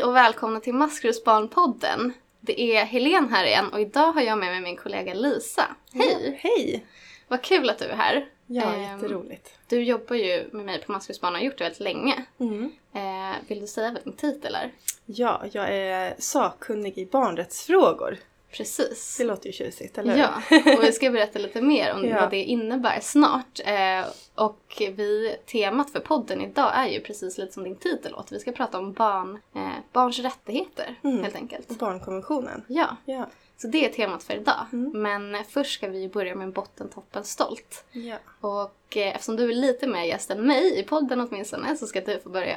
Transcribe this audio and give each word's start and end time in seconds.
Hej 0.00 0.06
och 0.06 0.16
välkomna 0.16 0.60
till 0.60 0.74
Maskrosbarnpodden. 0.74 2.12
Det 2.40 2.60
är 2.76 2.84
Helen 2.84 3.28
här 3.28 3.44
igen 3.44 3.68
och 3.72 3.80
idag 3.80 4.12
har 4.12 4.20
jag 4.20 4.38
med 4.38 4.48
mig 4.52 4.60
min 4.60 4.76
kollega 4.76 5.14
Lisa. 5.14 5.62
Hej! 5.92 6.18
Ja, 6.24 6.48
hej! 6.50 6.86
Vad 7.28 7.42
kul 7.42 7.70
att 7.70 7.78
du 7.78 7.84
är 7.84 7.96
här. 7.96 8.28
Ja, 8.46 8.62
Ehm, 8.62 8.82
jätteroligt. 8.82 9.54
Du 9.68 9.82
jobbar 9.82 10.16
ju 10.16 10.48
med 10.52 10.64
mig 10.64 10.82
på 10.82 10.92
Maskrosbarn 10.92 11.32
och 11.32 11.38
har 11.38 11.44
gjort 11.44 11.58
det 11.58 11.64
väldigt 11.64 11.80
länge. 11.80 12.24
Mm. 12.38 12.72
Eh, 12.94 13.36
vill 13.48 13.60
du 13.60 13.66
säga 13.66 13.92
vad 13.92 14.04
din 14.04 14.12
titel 14.12 14.54
är? 14.54 14.72
Ja, 15.06 15.42
jag 15.52 15.74
är 15.74 16.14
sakkunnig 16.18 16.98
i 16.98 17.06
barnrättsfrågor. 17.06 18.18
Precis. 18.52 19.16
Det 19.18 19.24
låter 19.24 19.46
ju 19.46 19.52
tjusigt, 19.52 19.98
eller 19.98 20.12
hur? 20.12 20.20
Ja, 20.20 20.76
och 20.78 20.84
vi 20.84 20.92
ska 20.92 21.10
berätta 21.10 21.38
lite 21.38 21.60
mer 21.62 21.94
om 21.94 22.04
Ja. 22.08 22.20
vad 22.20 22.30
det 22.30 22.42
innebär 22.44 22.98
snart. 23.00 23.60
Eh, 23.64 24.06
och 24.34 24.76
vi, 24.78 25.36
temat 25.46 25.90
för 25.90 26.00
podden 26.00 26.40
idag 26.40 26.72
är 26.74 26.86
ju 26.86 27.00
precis 27.00 27.38
lite 27.38 27.52
som 27.52 27.64
din 27.64 27.76
titel 27.76 28.12
låter. 28.12 28.32
Vi 28.34 28.40
ska 28.40 28.52
prata 28.52 28.78
om 28.78 28.92
barn, 28.92 29.38
eh, 29.54 29.68
barns 29.92 30.18
rättigheter 30.18 30.94
Mm. 31.04 31.22
helt 31.22 31.34
enkelt. 31.36 31.68
Barnkonventionen. 31.78 32.64
Ja, 32.68 32.96
Ja. 33.04 33.26
så 33.56 33.66
det 33.66 33.86
är 33.86 33.92
temat 33.92 34.22
för 34.22 34.34
idag. 34.34 34.66
Mm. 34.72 35.02
Men 35.02 35.44
först 35.44 35.72
ska 35.74 35.88
vi 35.88 36.08
börja 36.08 36.34
med 36.34 36.52
botten, 36.52 36.88
toppen, 36.88 37.24
stolt. 37.24 37.84
Ja. 37.92 38.16
Och 38.40 38.96
eh, 38.96 39.14
eftersom 39.14 39.36
du 39.36 39.50
är 39.50 39.54
lite 39.54 39.86
mer 39.86 40.02
gäst 40.04 40.30
än 40.30 40.46
mig, 40.46 40.78
i 40.78 40.82
podden 40.82 41.20
åtminstone, 41.20 41.76
så 41.76 41.86
ska 41.86 42.00
du 42.00 42.20
få 42.20 42.28
börja. 42.28 42.56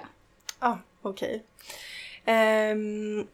Ah, 0.60 0.76
okej. 1.02 1.44
Ehm, 2.26 3.28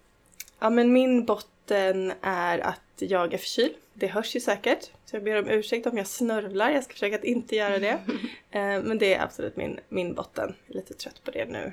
ja, 0.60 0.70
men 0.70 0.94
min 0.94 1.26
botten 1.26 2.14
är 2.22 2.60
att 2.60 2.82
jag 2.98 3.34
är 3.34 3.38
förkyld. 3.38 3.74
Det 3.94 4.08
hörs 4.08 4.36
ju 4.36 4.40
säkert. 4.40 4.84
Så 5.06 5.16
jag 5.16 5.24
ber 5.24 5.40
om 5.40 5.48
ursäkt 5.50 5.88
om 5.88 5.98
jag 5.98 6.08
snörvlar. 6.08 6.70
Jag 6.70 6.84
ska 6.84 6.94
försöka 6.94 7.16
att 7.16 7.24
inte 7.24 7.56
göra 7.56 7.80
det. 7.80 8.00
Ehm, 8.52 8.82
men 8.82 8.98
det 8.98 9.14
är 9.14 9.24
absolut 9.24 9.56
min, 9.56 9.80
min 9.90 10.14
botten. 10.14 10.56
Jag 10.68 10.76
är 10.76 10.80
lite 10.80 10.94
trött 10.94 11.24
på 11.24 11.32
det 11.32 11.46
nu. 11.46 11.72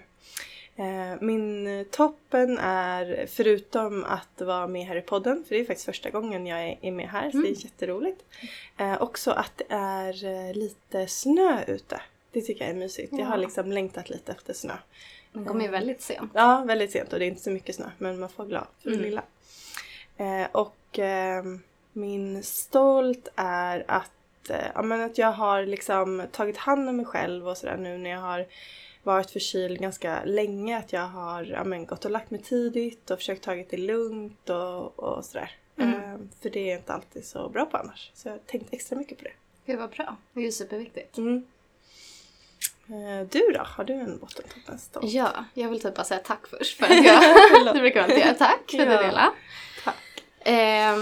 Ehm, 0.76 1.18
min 1.20 1.66
eh, 1.66 1.82
toppen 1.86 2.58
är, 2.58 3.26
förutom 3.30 4.04
att 4.04 4.40
vara 4.40 4.66
med 4.66 4.86
här 4.86 4.96
i 4.96 5.00
podden, 5.02 5.44
för 5.48 5.54
det 5.54 5.60
är 5.60 5.64
faktiskt 5.64 5.86
första 5.86 6.10
gången 6.10 6.46
jag 6.46 6.76
är- 6.82 6.92
med 6.92 7.08
här, 7.08 7.30
så 7.30 7.36
det 7.36 7.46
Mm. 7.48 7.52
är 7.58 7.64
jätteroligt. 7.64 8.24
Eh, 8.78 9.02
också 9.02 9.30
att 9.30 9.52
det 9.56 9.64
är 9.74 10.24
eh, 10.24 10.54
lite 10.54 11.06
snö 11.06 11.64
ute. 11.66 12.00
Det 12.32 12.40
tycker 12.40 12.64
jag 12.64 12.70
är 12.70 12.74
mysigt. 12.78 13.12
Jag 13.18 13.26
har 13.26 13.36
liksom 13.38 13.72
längtat 13.72 14.10
lite 14.10 14.32
efter 14.32 14.52
snö. 14.54 14.74
Den 15.36 15.44
kommer 15.44 15.64
ju 15.64 15.70
väldigt 15.70 16.02
sent. 16.02 16.30
Ja, 16.34 16.64
väldigt 16.66 16.90
sent 16.90 17.12
och 17.12 17.18
det 17.18 17.24
är 17.24 17.28
inte 17.28 17.42
så 17.42 17.50
mycket 17.50 17.74
snö 17.74 17.90
men 17.98 18.20
man 18.20 18.28
får 18.28 18.36
vara 18.44 18.48
glad 18.48 18.66
för 18.82 18.90
det 18.90 18.96
Mm. 18.96 19.04
lilla. 19.06 19.22
Eh, 20.16 20.48
och 20.52 20.98
ehm, 20.98 21.60
min 21.92 22.42
stolt 22.42 23.28
är 23.36 23.84
att, 23.88 24.50
eh, 24.50 24.66
ja, 24.74 24.82
men 24.82 25.00
att 25.00 25.18
jag 25.18 25.32
har 25.32 25.62
liksom 25.66 26.22
tagit 26.32 26.56
hand 26.56 26.88
om 26.88 26.96
mig 26.96 27.06
själv 27.06 27.48
och 27.48 27.56
sådär 27.56 27.76
nu 27.76 27.98
när 27.98 28.10
jag 28.10 28.20
har 28.20 28.46
varit 29.02 29.30
förkyld 29.30 29.80
ganska 29.80 30.24
länge. 30.24 30.78
Att 30.78 30.92
jag 30.92 31.06
har 31.06 31.44
ja, 31.44 31.64
men, 31.64 31.86
gått 31.86 32.04
och 32.04 32.10
lagt 32.10 32.30
mig 32.30 32.42
tidigt 32.42 33.10
och 33.10 33.18
försökt 33.18 33.42
tagit 33.44 33.70
det 33.70 33.76
lugnt 33.76 34.50
och, 34.50 34.98
och 34.98 35.24
sådär. 35.24 35.50
Mm. 35.76 35.94
Eh, 35.94 36.18
för 36.42 36.50
det 36.50 36.70
är 36.70 36.76
inte 36.76 36.92
alltid 36.92 37.24
så 37.24 37.48
bra 37.48 37.64
på 37.66 37.76
annars. 37.76 38.10
Så 38.14 38.28
jag 38.28 38.32
har 38.32 38.38
tänkt 38.38 38.72
extra 38.72 38.96
mycket 38.98 39.18
på 39.18 39.24
det. 39.24 39.32
Gud 39.66 39.78
vad 39.78 39.90
bra. 39.90 40.16
Det 40.32 40.40
är 40.40 40.44
ju 40.44 40.52
superviktigt. 40.52 41.18
Mm. 41.18 41.46
Eh, 42.88 43.26
du 43.30 43.52
då? 43.54 43.62
Har 43.64 43.84
du 43.84 43.92
en 43.94 44.18
bottentoppen 44.18 44.78
stolt? 44.78 45.06
Ja, 45.12 45.30
jag 45.54 45.68
vill 45.68 45.80
typ 45.80 45.94
bara 45.94 46.04
säga 46.04 46.20
tack 46.24 46.46
först 46.46 46.78
för 46.78 46.84
att 46.92 47.04
jag... 47.04 47.74
det 47.74 47.80
brukar 47.80 48.00
man 48.00 48.10
inte 48.10 48.26
göra. 48.26 48.34
Tack 48.34 48.70
för 48.70 48.78
Ja. 48.78 48.84
det 48.84 49.06
dela. 49.06 49.32
Tack. 49.84 50.22
Eh, 50.40 50.96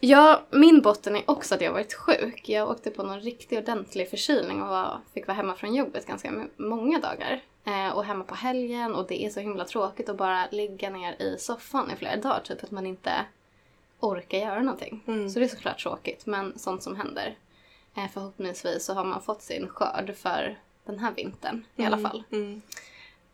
ja, 0.00 0.42
min 0.50 0.80
botten 0.82 1.16
är 1.16 1.30
också 1.30 1.54
att 1.54 1.60
jag 1.60 1.72
varit 1.72 1.94
sjuk. 1.94 2.48
Jag 2.48 2.70
åkte 2.70 2.90
på 2.90 3.02
någon 3.02 3.20
riktigt 3.20 3.58
ordentlig 3.58 4.10
förkylning 4.10 4.62
och 4.62 4.68
var, 4.68 5.00
fick 5.14 5.26
vara 5.26 5.36
hemma 5.36 5.54
från 5.54 5.74
jobbet 5.74 6.06
ganska 6.06 6.44
många 6.56 6.98
dagar. 6.98 7.40
Eh, 7.64 7.88
och 7.96 8.04
hemma 8.04 8.24
på 8.24 8.34
helgen 8.34 8.94
och 8.94 9.06
det 9.08 9.24
är 9.24 9.30
så 9.30 9.40
himla 9.40 9.64
tråkigt 9.64 10.08
att 10.08 10.16
bara 10.16 10.46
ligga 10.50 10.90
ner 10.90 11.22
i 11.22 11.36
soffan 11.38 11.90
i 11.90 11.96
flera 11.96 12.16
dagar. 12.16 12.40
Typ 12.44 12.64
att 12.64 12.70
man 12.70 12.86
inte 12.86 13.12
orkar 14.00 14.38
göra 14.38 14.62
någonting. 14.62 15.04
Mm. 15.06 15.30
Så 15.30 15.38
det 15.38 15.44
är 15.44 15.48
såklart 15.48 15.82
tråkigt, 15.82 16.26
men 16.26 16.58
sånt 16.58 16.82
som 16.82 16.96
händer. 16.96 17.36
Eh, 17.96 18.04
förhoppningsvis 18.14 18.84
så 18.84 18.94
har 18.94 19.04
man 19.04 19.22
fått 19.22 19.42
sin 19.42 19.68
skörd 19.68 20.14
för 20.16 20.58
den 20.84 20.98
här 20.98 21.12
vintern 21.16 21.64
i 21.76 21.84
alla 21.84 21.96
Mm, 21.96 22.10
fall. 22.10 22.22
Mm. 22.32 22.62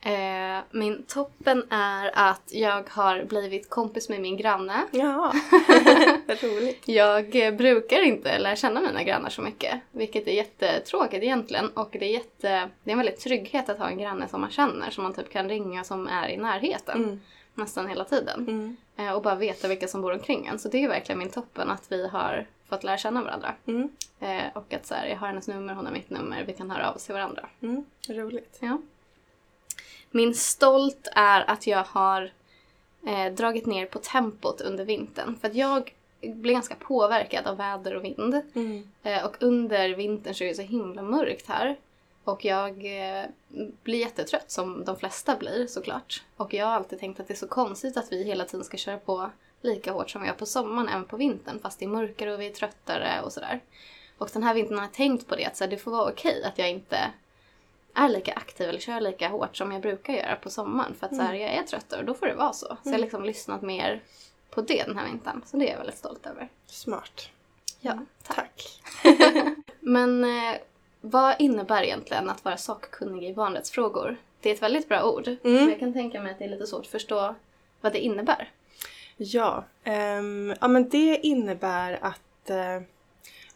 Eh, 0.00 0.62
min 0.70 1.02
toppen 1.02 1.64
är 1.70 2.10
att 2.14 2.42
jag 2.52 2.84
har 2.90 3.24
blivit 3.24 3.70
kompis 3.70 4.08
med 4.08 4.20
min 4.20 4.36
granne. 4.36 4.84
Ja, 4.90 5.32
roligt. 6.42 6.82
Jag 6.88 7.56
brukar 7.56 8.02
inte 8.02 8.38
lära 8.38 8.56
känna 8.56 8.80
mina 8.80 9.02
grannar 9.02 9.30
så 9.30 9.42
mycket, 9.42 9.80
vilket 9.92 10.28
är 10.28 10.32
jättetråkigt 10.32 11.22
egentligen. 11.22 11.68
Och 11.68 11.88
det 11.92 12.04
är, 12.04 12.12
jätte, 12.12 12.68
det 12.84 12.90
är 12.90 12.92
en 12.92 12.98
väldigt 12.98 13.20
trygghet 13.20 13.68
att 13.68 13.78
ha 13.78 13.88
en 13.88 13.98
granne 13.98 14.28
som 14.28 14.40
man 14.40 14.50
känner, 14.50 14.90
som 14.90 15.04
man 15.04 15.14
typ 15.14 15.30
kan 15.32 15.48
ringa 15.48 15.84
som 15.84 16.08
är 16.08 16.28
i 16.28 16.36
närheten 16.36 17.04
Mm. 17.04 17.20
nästan 17.54 17.88
hela 17.88 18.04
tiden. 18.04 18.40
Mm. 18.48 18.76
Eh, 18.96 19.12
och 19.14 19.22
bara 19.22 19.34
veta 19.34 19.68
vilka 19.68 19.88
som 19.88 20.02
bor 20.02 20.12
omkring 20.12 20.46
en. 20.46 20.58
Så 20.58 20.68
det 20.68 20.84
är 20.84 20.88
verkligen 20.88 21.18
min 21.18 21.30
toppen, 21.30 21.70
att 21.70 21.84
vi 21.92 22.08
har 22.08 22.46
fått 22.68 22.84
lära 22.84 22.98
känna 22.98 23.22
varandra. 23.22 23.54
Mm. 23.66 23.88
Eh, 24.20 24.44
och 24.54 24.72
att 24.72 24.86
så 24.86 24.94
här, 24.94 25.06
jag 25.06 25.16
har 25.16 25.26
hennes 25.26 25.48
nummer, 25.48 25.74
hon 25.74 25.86
har 25.86 25.92
mitt 25.92 26.10
nummer, 26.10 26.44
vi 26.44 26.52
kan 26.52 26.70
höra 26.70 26.90
av 26.90 26.96
oss 26.96 27.04
till 27.04 27.14
varandra. 27.14 27.48
Mm. 27.60 27.84
Roligt. 28.08 28.58
Ja. 28.60 28.78
Min 30.10 30.34
stolt 30.34 31.08
är 31.12 31.50
att 31.50 31.66
jag 31.66 31.84
har 31.84 32.32
eh, 33.06 33.32
dragit 33.32 33.66
ner 33.66 33.86
på 33.86 33.98
tempot 33.98 34.60
under 34.60 34.84
vintern. 34.84 35.36
För 35.40 35.48
att 35.48 35.54
jag 35.54 35.94
blir 36.20 36.52
ganska 36.52 36.74
påverkad 36.74 37.46
av 37.46 37.56
väder 37.56 37.96
och 37.96 38.04
vind. 38.04 38.40
Mm. 38.54 38.88
Eh, 39.02 39.24
och 39.24 39.36
under 39.40 39.88
vintern 39.88 40.34
så 40.34 40.44
är 40.44 40.48
det 40.48 40.54
så 40.54 40.62
himla 40.62 41.02
mörkt 41.02 41.48
här. 41.48 41.76
Och 42.24 42.44
jag 42.44 42.70
eh, 42.70 43.24
blir 43.82 43.98
jättetrött 43.98 44.50
som 44.50 44.84
de 44.84 44.96
flesta 44.96 45.36
blir 45.36 45.66
såklart. 45.66 46.22
Och 46.36 46.54
jag 46.54 46.66
har 46.66 46.72
alltid 46.72 47.00
tänkt 47.00 47.20
att 47.20 47.28
det 47.28 47.34
är 47.34 47.38
så 47.38 47.48
konstigt 47.48 47.96
att 47.96 48.12
vi 48.12 48.24
hela 48.24 48.44
tiden 48.44 48.64
ska 48.64 48.76
köra 48.76 48.98
på 48.98 49.30
lika 49.60 49.92
hårt 49.92 50.10
som 50.10 50.22
vi 50.22 50.28
gör 50.28 50.34
på 50.34 50.46
sommaren 50.46 50.88
även 50.88 51.04
på 51.04 51.16
vintern. 51.16 51.58
Fast 51.62 51.78
det 51.78 51.84
är 51.84 51.88
mörkare 51.88 52.34
och 52.34 52.40
vi 52.40 52.46
är 52.46 52.52
tröttare 52.52 53.22
och 53.22 53.32
sådär. 53.32 53.60
Och 54.18 54.30
den 54.32 54.42
här 54.42 54.54
vintern 54.54 54.78
har 54.78 54.84
jag 54.84 54.92
tänkt 54.92 55.28
på 55.28 55.36
det 55.36 55.44
att 55.44 55.56
så 55.56 55.64
här, 55.64 55.70
det 55.70 55.76
får 55.76 55.90
vara 55.90 56.10
okej 56.10 56.44
att 56.44 56.58
jag 56.58 56.70
inte 56.70 57.12
är 57.94 58.08
lika 58.08 58.32
aktiv 58.32 58.68
eller 58.68 58.80
kör 58.80 59.00
lika 59.00 59.28
hårt 59.28 59.56
som 59.56 59.72
jag 59.72 59.82
brukar 59.82 60.12
göra 60.12 60.36
på 60.36 60.50
sommaren. 60.50 60.94
För 60.94 61.06
att 61.06 61.16
så 61.16 61.22
här, 61.22 61.34
jag 61.34 61.50
är 61.50 61.62
tröttare 61.62 62.00
och 62.00 62.06
då 62.06 62.14
får 62.14 62.26
det 62.26 62.34
vara 62.34 62.52
så. 62.52 62.66
Så 62.66 62.76
jag 62.84 62.92
har 62.92 62.98
liksom 62.98 63.24
lyssnat 63.24 63.62
mer 63.62 64.02
på 64.50 64.60
det 64.60 64.84
den 64.86 64.98
här 64.98 65.06
vintern. 65.06 65.42
Så 65.46 65.56
det 65.56 65.68
är 65.68 65.70
jag 65.70 65.78
väldigt 65.78 65.98
stolt 65.98 66.26
över. 66.26 66.48
Smart. 66.66 67.28
Ja, 67.80 67.98
Tack. 68.22 68.80
Men 69.80 70.24
eh, 70.24 70.56
vad 71.00 71.36
innebär 71.38 71.82
egentligen 71.82 72.30
att 72.30 72.44
vara 72.44 72.56
sakkunnig 72.56 73.30
i 73.30 73.34
barnrättsfrågor? 73.34 74.16
Det 74.40 74.50
är 74.50 74.54
ett 74.54 74.62
väldigt 74.62 74.88
bra 74.88 75.04
ord. 75.04 75.28
Mm. 75.28 75.38
Men 75.42 75.68
jag 75.68 75.78
kan 75.78 75.92
tänka 75.92 76.20
mig 76.20 76.32
att 76.32 76.38
det 76.38 76.44
är 76.44 76.48
lite 76.48 76.66
svårt 76.66 76.80
att 76.80 76.86
förstå 76.86 77.34
vad 77.80 77.92
det 77.92 77.98
innebär. 77.98 78.50
Ja, 79.20 79.64
ehm, 79.84 80.54
ja 80.60 80.68
men 80.68 80.88
det 80.88 81.16
innebär 81.22 81.98
att 82.02 82.50
eh, 82.50 82.80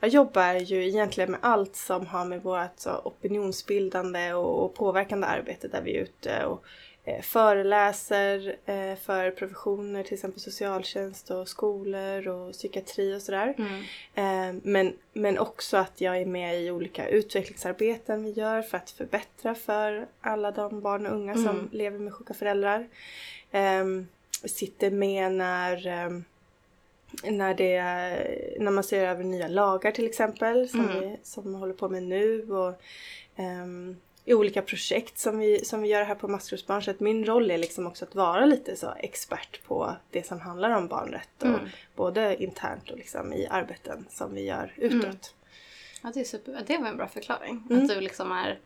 jag 0.00 0.08
jobbar 0.10 0.54
ju 0.54 0.88
egentligen 0.88 1.30
med 1.30 1.40
allt 1.42 1.76
som 1.76 2.06
har 2.06 2.24
med 2.24 2.42
vårt 2.42 2.70
så, 2.76 2.90
opinionsbildande 3.04 4.32
och, 4.34 4.64
och 4.64 4.74
påverkande 4.74 5.26
arbete 5.26 5.68
där 5.68 5.80
vi 5.82 5.96
är 5.96 6.02
ute 6.02 6.44
och 6.44 6.64
eh, 7.04 7.20
föreläser 7.22 8.56
eh, 8.66 8.96
för 8.96 9.30
professioner, 9.30 10.02
till 10.02 10.14
exempel 10.14 10.40
socialtjänst 10.40 11.30
och 11.30 11.48
skolor 11.48 12.28
och 12.28 12.52
psykiatri 12.52 13.16
och 13.16 13.22
sådär. 13.22 13.54
Eh, 14.14 14.54
men, 14.62 14.92
men 15.12 15.38
också 15.38 15.76
att 15.76 16.00
jag 16.00 16.16
är 16.20 16.26
med 16.26 16.60
i 16.62 16.70
olika 16.70 17.08
utvecklingsarbeten 17.08 18.24
vi 18.24 18.30
gör 18.30 18.62
för 18.62 18.76
att 18.76 18.90
förbättra 18.90 19.54
för 19.54 20.06
alla 20.20 20.50
de 20.50 20.80
barn 20.80 21.06
och 21.06 21.14
unga 21.14 21.34
som 21.34 21.48
Mm. 21.48 21.68
lever 21.72 21.98
med 21.98 22.14
sjuka 22.14 22.34
föräldrar. 22.34 22.88
Eh, 23.50 23.84
sitter 24.48 24.90
med 24.90 25.32
när, 25.32 25.86
eh, 25.86 26.10
när, 27.32 27.54
det, 27.54 27.82
när 28.60 28.70
man 28.70 28.84
ser 28.84 29.06
över 29.08 29.24
nya 29.24 29.48
lagar 29.48 29.90
till 29.90 30.06
exempel 30.06 30.68
som, 30.68 30.80
Mm. 30.80 31.00
vi, 31.00 31.16
som 31.22 31.52
vi 31.52 31.58
håller 31.58 31.74
på 31.74 31.88
med 31.88 32.02
nu. 32.02 32.52
Och, 32.52 32.74
ehm, 33.36 33.96
i 34.24 34.34
olika 34.34 34.62
projekt 34.62 35.18
som 35.18 35.38
vi, 35.38 35.64
som 35.64 35.82
vi 35.82 35.88
gör 35.88 36.02
här 36.04 36.14
på 36.14 36.28
Maskrosbarn. 36.28 36.82
Så 36.82 36.90
att 36.90 37.00
min 37.00 37.24
roll 37.24 37.50
är 37.50 37.58
liksom 37.58 37.86
också 37.86 38.04
att 38.04 38.14
vara 38.14 38.44
lite 38.46 38.76
så 38.76 38.94
expert 38.98 39.60
på 39.66 39.96
det 40.10 40.26
som 40.26 40.40
handlar 40.40 40.70
om 40.70 40.88
barnrätt. 40.88 41.28
Och 41.38 41.46
Mm. 41.46 41.68
Både 41.96 42.42
internt 42.42 42.90
och 42.90 42.96
liksom 42.98 43.32
i 43.32 43.46
arbeten 43.46 44.06
som 44.10 44.34
vi 44.34 44.44
gör 44.44 44.72
utåt. 44.76 45.02
Mm. 45.04 45.16
Ja, 46.02 46.10
det, 46.14 46.20
är 46.20 46.24
super, 46.24 46.64
det 46.66 46.78
var 46.78 46.88
en 46.88 46.96
bra 46.96 47.08
förklaring. 47.08 47.62
Mm. 47.70 47.82
Att 47.82 47.88
du 47.88 48.00
liksom 48.00 48.32
är 48.32 48.58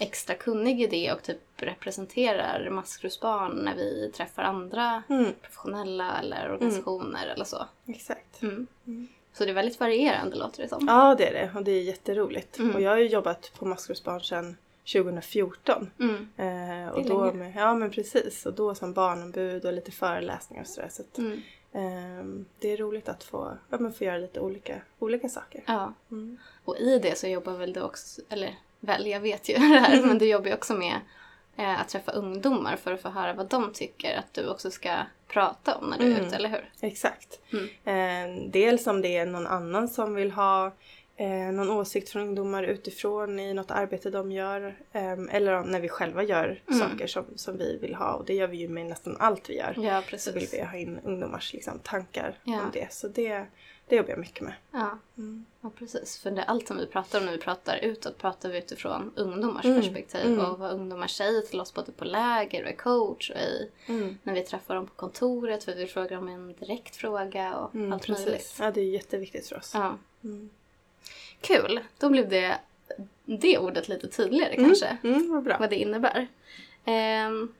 extra 0.00 0.34
kunnig 0.34 0.82
i 0.82 0.86
det 0.86 1.12
och 1.12 1.22
typ 1.22 1.40
representerar 1.56 2.70
maskrosbarn 2.70 3.52
när 3.56 3.74
vi 3.74 4.10
träffar 4.14 4.42
andra 4.42 5.02
Mm, 5.08 5.32
professionella 5.42 6.18
eller 6.18 6.52
organisationer 6.52 7.26
eller 7.26 7.44
så. 7.44 7.66
exakt. 7.86 8.42
Mm. 8.42 8.66
Mm. 8.86 9.08
Så 9.32 9.44
det 9.44 9.50
är 9.50 9.54
väldigt 9.54 9.80
varierande 9.80 10.36
låter 10.36 10.62
det 10.62 10.68
som. 10.68 10.86
Ja 10.88 11.14
det 11.18 11.26
är 11.28 11.32
det 11.32 11.58
och 11.58 11.64
det 11.64 11.72
är 11.72 11.82
jätteroligt. 11.82 12.58
Mm. 12.58 12.74
Och 12.74 12.80
jag 12.80 12.90
har 12.90 12.98
ju 12.98 13.06
jobbat 13.08 13.52
på 13.58 13.64
Maskrosbarn 13.64 14.20
sedan 14.20 14.56
2014. 14.92 15.90
Mm. 16.00 16.28
Eh, 16.36 16.88
och 16.92 17.04
då 17.04 17.32
med, 17.32 17.52
ja 17.56 17.74
men 17.74 17.90
precis. 17.90 18.46
Och 18.46 18.52
då 18.52 18.74
som 18.74 18.92
barnombud 18.92 19.64
och 19.64 19.72
lite 19.72 19.90
föreläsningar 19.92 20.62
och 20.62 20.68
sådär. 20.68 20.88
Så 20.90 21.02
att, 21.02 21.18
Mm. 21.18 21.42
ehm, 21.72 22.44
det 22.58 22.72
är 22.72 22.76
roligt 22.76 23.08
att 23.08 23.24
få, 23.24 23.52
ja, 23.70 23.76
men 23.80 23.92
få 23.92 24.04
göra 24.04 24.18
lite 24.18 24.40
olika, 24.40 24.80
olika 24.98 25.28
saker. 25.28 25.62
Ja. 25.66 25.94
Mm. 26.10 26.38
Och 26.64 26.76
i 26.78 26.98
det 26.98 27.18
så 27.18 27.26
jobbar 27.28 27.52
väl 27.52 27.72
du 27.72 27.80
också, 27.80 28.22
eller 28.28 28.54
väl, 28.80 29.06
jag 29.06 29.20
vet 29.20 29.48
ju 29.48 29.54
det 29.58 29.60
här, 29.60 30.02
men 30.06 30.18
du 30.18 30.28
jobbar 30.28 30.46
ju 30.46 30.54
också 30.54 30.74
med 30.74 30.94
eh, 31.56 31.80
att 31.80 31.88
träffa 31.88 32.12
ungdomar 32.12 32.76
för 32.76 32.92
att 32.92 33.02
få 33.02 33.08
höra 33.08 33.32
vad 33.32 33.46
de 33.48 33.72
tycker 33.72 34.18
att 34.18 34.34
du 34.34 34.48
också 34.48 34.70
ska 34.70 34.90
prata 35.28 35.74
om 35.74 35.90
när 35.90 35.98
du 35.98 36.04
är 36.04 36.10
Mm. 36.14 36.26
ute, 36.26 36.36
eller 36.36 36.48
hur? 36.48 36.70
Exakt. 36.80 37.40
Mm. 37.52 37.68
Eh, 37.84 38.42
dels 38.50 38.86
om 38.86 39.00
det 39.02 39.16
är 39.16 39.26
någon 39.26 39.46
annan 39.46 39.88
som 39.88 40.14
vill 40.14 40.30
ha 40.30 40.72
eh, 41.16 41.28
någon 41.52 41.70
åsikt 41.70 42.08
från 42.10 42.22
ungdomar 42.22 42.62
utifrån 42.62 43.38
i 43.40 43.54
något 43.54 43.70
arbete 43.70 44.10
de 44.10 44.32
gör. 44.32 44.76
Eh, 44.92 45.12
eller 45.30 45.62
när 45.64 45.80
vi 45.80 45.88
själva 45.88 46.22
gör 46.22 46.62
Mm. 46.70 46.80
saker 46.80 47.06
som, 47.06 47.24
som 47.36 47.58
vi 47.58 47.78
vill 47.80 47.94
ha 47.94 48.12
och 48.12 48.24
det 48.24 48.34
gör 48.34 48.46
vi 48.46 48.56
ju 48.56 48.68
med 48.68 48.86
nästan 48.86 49.16
allt 49.20 49.50
vi 49.50 49.56
gör. 49.56 49.74
Ja, 49.76 50.02
Så 50.18 50.32
vill 50.32 50.40
precis. 50.42 50.54
vi 50.54 50.64
ha 50.64 50.76
in 50.76 50.98
ungdomars 51.04 51.52
liksom, 51.52 51.78
tankar 51.78 52.34
Ja. 52.44 52.52
om 52.60 52.70
det. 52.72 52.92
Så 52.92 53.08
det, 53.08 53.44
det 53.90 53.96
jobbar 53.96 54.10
jag 54.10 54.18
mycket 54.18 54.40
med. 54.40 54.52
Ja, 54.72 54.98
Mm. 55.18 55.44
ja, 55.60 55.70
precis. 55.78 56.18
För 56.18 56.30
det, 56.30 56.42
allt 56.44 56.68
som 56.68 56.76
vi 56.76 56.86
pratar 56.86 57.18
om 57.20 57.24
när 57.26 57.32
vi 57.32 57.38
pratar 57.38 57.76
utåt 57.76 58.18
pratar 58.18 58.48
vi 58.48 58.58
utifrån 58.58 59.12
ungdomars 59.16 59.64
Mm. 59.64 59.80
perspektiv 59.80 60.26
Mm. 60.26 60.44
och 60.44 60.58
vad 60.58 60.72
ungdomar 60.72 61.06
säger 61.06 61.40
till 61.42 61.60
oss 61.60 61.74
både 61.74 61.92
på 61.92 62.04
läger 62.04 62.64
och 62.64 62.70
i 62.70 62.76
coach 62.76 63.30
och 63.30 63.36
i, 63.36 63.70
Mm. 63.86 64.18
när 64.22 64.34
vi 64.34 64.40
träffar 64.42 64.74
dem 64.74 64.86
på 64.86 64.94
kontoret 64.94 65.64
för 65.64 65.72
att 65.72 65.78
vi 65.78 65.86
frågar 65.86 66.18
om 66.18 66.28
en 66.28 66.54
direkt 66.60 66.96
fråga 66.96 67.56
och 67.56 67.74
Mm, 67.74 67.92
allt 67.92 68.06
precis. 68.06 68.26
möjligt. 68.26 68.56
Ja, 68.60 68.70
det 68.70 68.80
är 68.80 68.84
jätteviktigt 68.84 69.48
för 69.48 69.56
oss. 69.58 69.70
Ja. 69.74 69.96
Mm. 70.24 70.50
Kul! 71.40 71.80
Då 71.98 72.08
blev 72.10 72.28
det, 72.28 72.58
det 73.24 73.58
ordet 73.58 73.88
lite 73.88 74.08
tydligare 74.08 74.56
kanske. 74.56 74.96
Vad 75.28 75.42
bra. 75.42 75.56
vad 75.60 75.70
det 75.70 75.76
innebär. 75.76 76.26
Ehm, 76.84 77.54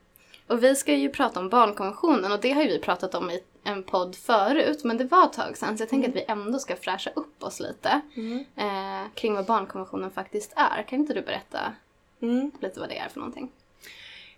och 0.47 0.63
vi 0.63 0.75
ska 0.75 0.93
ju 0.93 1.09
prata 1.09 1.39
om 1.39 1.49
barnkonventionen 1.49 2.31
och 2.31 2.39
det 2.39 2.51
har 2.51 2.61
ju 2.61 2.67
vi 2.67 2.79
pratat 2.79 3.15
om 3.15 3.31
i 3.31 3.43
en 3.63 3.83
podd 3.83 4.15
förut 4.15 4.83
men 4.83 4.97
det 4.97 5.03
var 5.03 5.25
ett 5.25 5.33
tag 5.33 5.57
sedan 5.57 5.77
så 5.77 5.81
jag 5.81 5.89
tänker 5.89 6.09
att 6.09 6.15
vi 6.15 6.25
ändå 6.27 6.59
ska 6.59 6.75
fräscha 6.75 7.09
upp 7.15 7.43
oss 7.43 7.59
lite 7.59 8.01
Mm. 8.15 8.45
eh, 8.55 9.09
kring 9.15 9.33
vad 9.35 9.45
barnkonventionen 9.45 10.11
faktiskt 10.11 10.53
är. 10.55 10.83
Kan 10.83 10.99
inte 10.99 11.13
du 11.13 11.21
berätta 11.21 11.59
Mm. 12.21 12.51
lite 12.61 12.79
vad 12.79 12.89
det 12.89 12.97
är 12.97 13.09
för 13.09 13.19
någonting? 13.19 13.51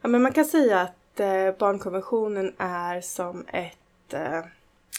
Ja, 0.02 0.08
men 0.10 0.22
man 0.22 0.32
kan 0.34 0.46
säga 0.46 0.82
att 0.82 1.20
eh, 1.20 1.52
barnkonventionen 1.60 2.54
är 2.58 3.02
som 3.02 3.46
ett, 3.48 4.14
eh, 4.14 4.40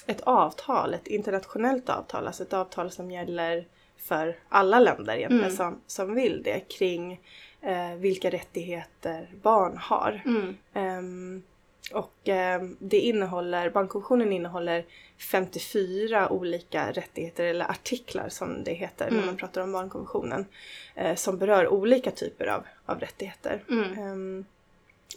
ett 0.07 0.21
avtal, 0.21 0.95
ett 0.95 1.07
internationellt 1.07 1.89
avtal, 1.91 2.27
alltså 2.27 2.43
ett 2.43 2.53
avtal 2.53 2.91
som 2.91 3.11
gäller 3.11 3.67
för 3.99 4.37
alla 4.49 4.79
länder 4.81 5.15
egentligen 5.17 5.45
Mm. 5.45 5.57
som, 5.57 5.81
som 5.87 6.15
vill 6.15 6.43
det 6.43 6.61
kring 6.61 7.21
eh, 7.61 7.95
vilka 7.95 8.31
rättigheter 8.31 9.29
barn 9.43 9.77
har. 9.79 10.23
Mm. 10.25 10.57
Ehm, 10.75 11.43
och 11.93 12.15
ehm, 12.25 12.77
det 12.81 12.99
innehåller, 13.01 13.71
barnkonventionen 13.71 14.33
innehåller 14.33 14.85
54 15.19 16.29
olika 16.33 16.91
rättigheter 16.93 17.45
eller 17.45 17.71
artiklar 17.71 18.29
som 18.29 18.65
det 18.65 18.73
heter 18.73 19.05
när 19.05 19.13
Mm. 19.17 19.27
man 19.27 19.37
pratar 19.37 19.61
om 19.61 19.73
barnkonventionen. 19.73 20.47
Eh, 20.95 21.15
som 21.15 21.39
berör 21.39 21.69
olika 21.69 22.11
typer 22.11 22.47
av, 22.47 22.65
av 22.87 23.01
rättigheter. 23.01 23.63
Mm. 23.71 23.99
Ehm, 23.99 24.45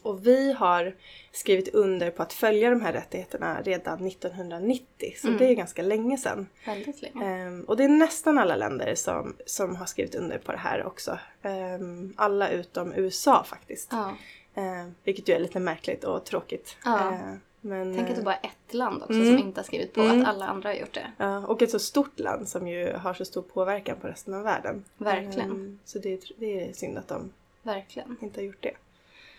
och 0.04 0.28
vi 0.28 0.54
har 0.54 0.96
skrivit 1.32 1.74
under 1.74 2.12
på 2.12 2.24
att 2.24 2.34
följa 2.34 2.70
de 2.70 2.82
här 2.82 2.94
rättigheterna 2.94 3.62
redan 3.62 4.08
1990, 4.08 5.14
så 5.18 5.28
Mm. 5.28 5.40
det 5.40 5.46
är 5.46 5.54
ganska 5.54 5.82
länge 5.82 6.18
sedan. 6.18 6.48
Väldigt 6.66 7.02
länge. 7.02 7.26
Ehm, 7.26 7.62
och 7.64 7.78
det 7.78 7.84
är 7.84 7.88
nästan 7.90 8.38
alla 8.38 8.56
länder 8.56 8.96
som, 8.96 9.36
som 9.46 9.76
har 9.76 9.86
skrivit 9.86 10.16
under 10.16 10.38
på 10.38 10.52
det 10.52 10.58
här 10.58 10.86
också. 10.86 11.20
Ehm, 11.42 12.14
alla 12.18 12.50
utom 12.50 12.94
USA 12.94 13.44
faktiskt. 13.44 13.88
Ja. 13.92 14.16
Ehm, 14.58 14.96
vilket 15.04 15.30
ju 15.30 15.34
är 15.34 15.40
lite 15.40 15.60
märkligt 15.60 16.04
och 16.04 16.26
tråkigt. 16.26 16.78
Ja. 16.86 17.12
Ehm, 17.12 17.40
men, 17.62 17.96
Tänk 17.96 18.10
att 18.10 18.16
det 18.16 18.22
eh, 18.22 18.26
bara 18.26 18.36
är 18.36 18.48
ett 18.48 18.74
land 18.74 19.02
också 19.04 19.14
Mm. 19.14 19.26
som 19.38 19.48
inte 19.48 19.60
har 19.60 19.66
skrivit 19.66 19.94
på 19.94 20.02
Mm. 20.02 20.22
att 20.22 20.28
alla 20.28 20.48
andra 20.48 20.70
har 20.70 20.74
gjort 20.76 20.94
det. 20.94 21.12
ja, 21.18 21.38
och 21.48 21.62
ett 21.62 21.72
så 21.72 21.80
stort 21.80 22.20
land 22.20 22.50
som 22.50 22.68
ju 22.68 22.94
har 22.94 23.14
så 23.14 23.26
stor 23.26 23.42
påverkan 23.42 23.98
på 24.02 24.08
resten 24.08 24.34
av 24.34 24.44
världen. 24.44 24.84
Verkligen. 24.98 25.52
Ehm, 25.52 25.80
så 25.86 26.00
det, 26.00 26.14
är- 26.14 26.34
det 26.38 26.70
är 26.70 26.74
synd 26.74 26.98
att 26.98 27.08
de 27.08 27.32
Verkligen. 27.64 28.18
inte 28.22 28.40
har 28.40 28.46
gjort 28.46 28.62
det. 28.64 28.74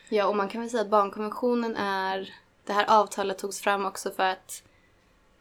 Ja, 0.09 0.27
och 0.27 0.37
man 0.37 0.49
kan 0.49 0.61
väl 0.61 0.71
säga 0.71 0.83
att 0.83 0.89
barnkonventionen 0.89 1.77
är... 1.77 2.35
Det 2.65 2.73
här 2.73 2.87
avtalet 3.01 3.39
togs 3.39 3.61
fram 3.61 3.87
också 3.87 4.11
för 4.11 4.23
att 4.23 4.63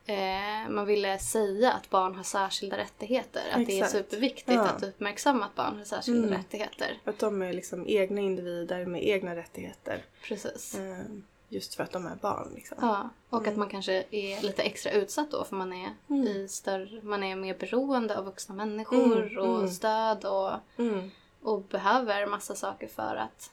eh, 0.07 0.69
man 0.69 0.85
ville 0.85 1.19
säga 1.19 1.71
att 1.71 1.89
barn 1.89 2.15
har 2.15 2.23
särskilda 2.23 2.77
rättigheter. 2.77 3.41
Att 3.51 3.65
det 3.65 3.79
är 3.79 3.83
Exakt. 3.83 3.91
superviktigt 3.91 4.51
Ja. 4.55 4.69
att 4.69 4.83
uppmärksamma 4.83 5.45
att 5.45 5.55
barn 5.55 5.77
har 5.77 5.83
särskilda 5.85 6.27
Mm. 6.27 6.37
rättigheter. 6.37 6.99
Att 7.03 7.19
de 7.19 7.41
är 7.41 7.53
liksom 7.53 7.87
egna 7.87 8.21
individer 8.21 8.85
med 8.85 9.07
egna 9.07 9.35
rättigheter. 9.35 10.01
Precis. 10.23 10.75
Ehm, 10.75 11.23
just 11.49 11.75
för 11.75 11.83
att 11.83 11.91
de 11.91 12.05
är 12.07 12.15
barn. 12.15 12.51
Liksom. 12.55 12.77
Ja, 12.81 13.09
och 13.29 13.41
att 13.41 13.47
Mm. 13.47 13.59
man 13.59 13.69
kanske 13.69 14.03
är 14.11 14.41
lite 14.41 14.61
extra 14.63 14.91
utsatt 14.91 15.31
då 15.31 15.43
för 15.43 15.55
man 15.55 15.73
är, 15.73 15.89
Mm. 16.09 16.27
i 16.27 16.47
större, 16.47 17.01
man 17.01 17.23
är 17.23 17.35
mer 17.35 17.57
beroende 17.57 18.17
av 18.17 18.25
vuxna 18.25 18.55
människor 18.55 19.17
Mm, 19.27 19.37
och 19.37 19.55
mm. 19.57 19.69
stöd 19.69 20.25
och, 20.25 20.51
Mm. 20.77 21.11
och 21.41 21.61
behöver 21.61 22.25
massa 22.27 22.55
saker 22.55 22.87
för 22.87 23.15
att 23.15 23.51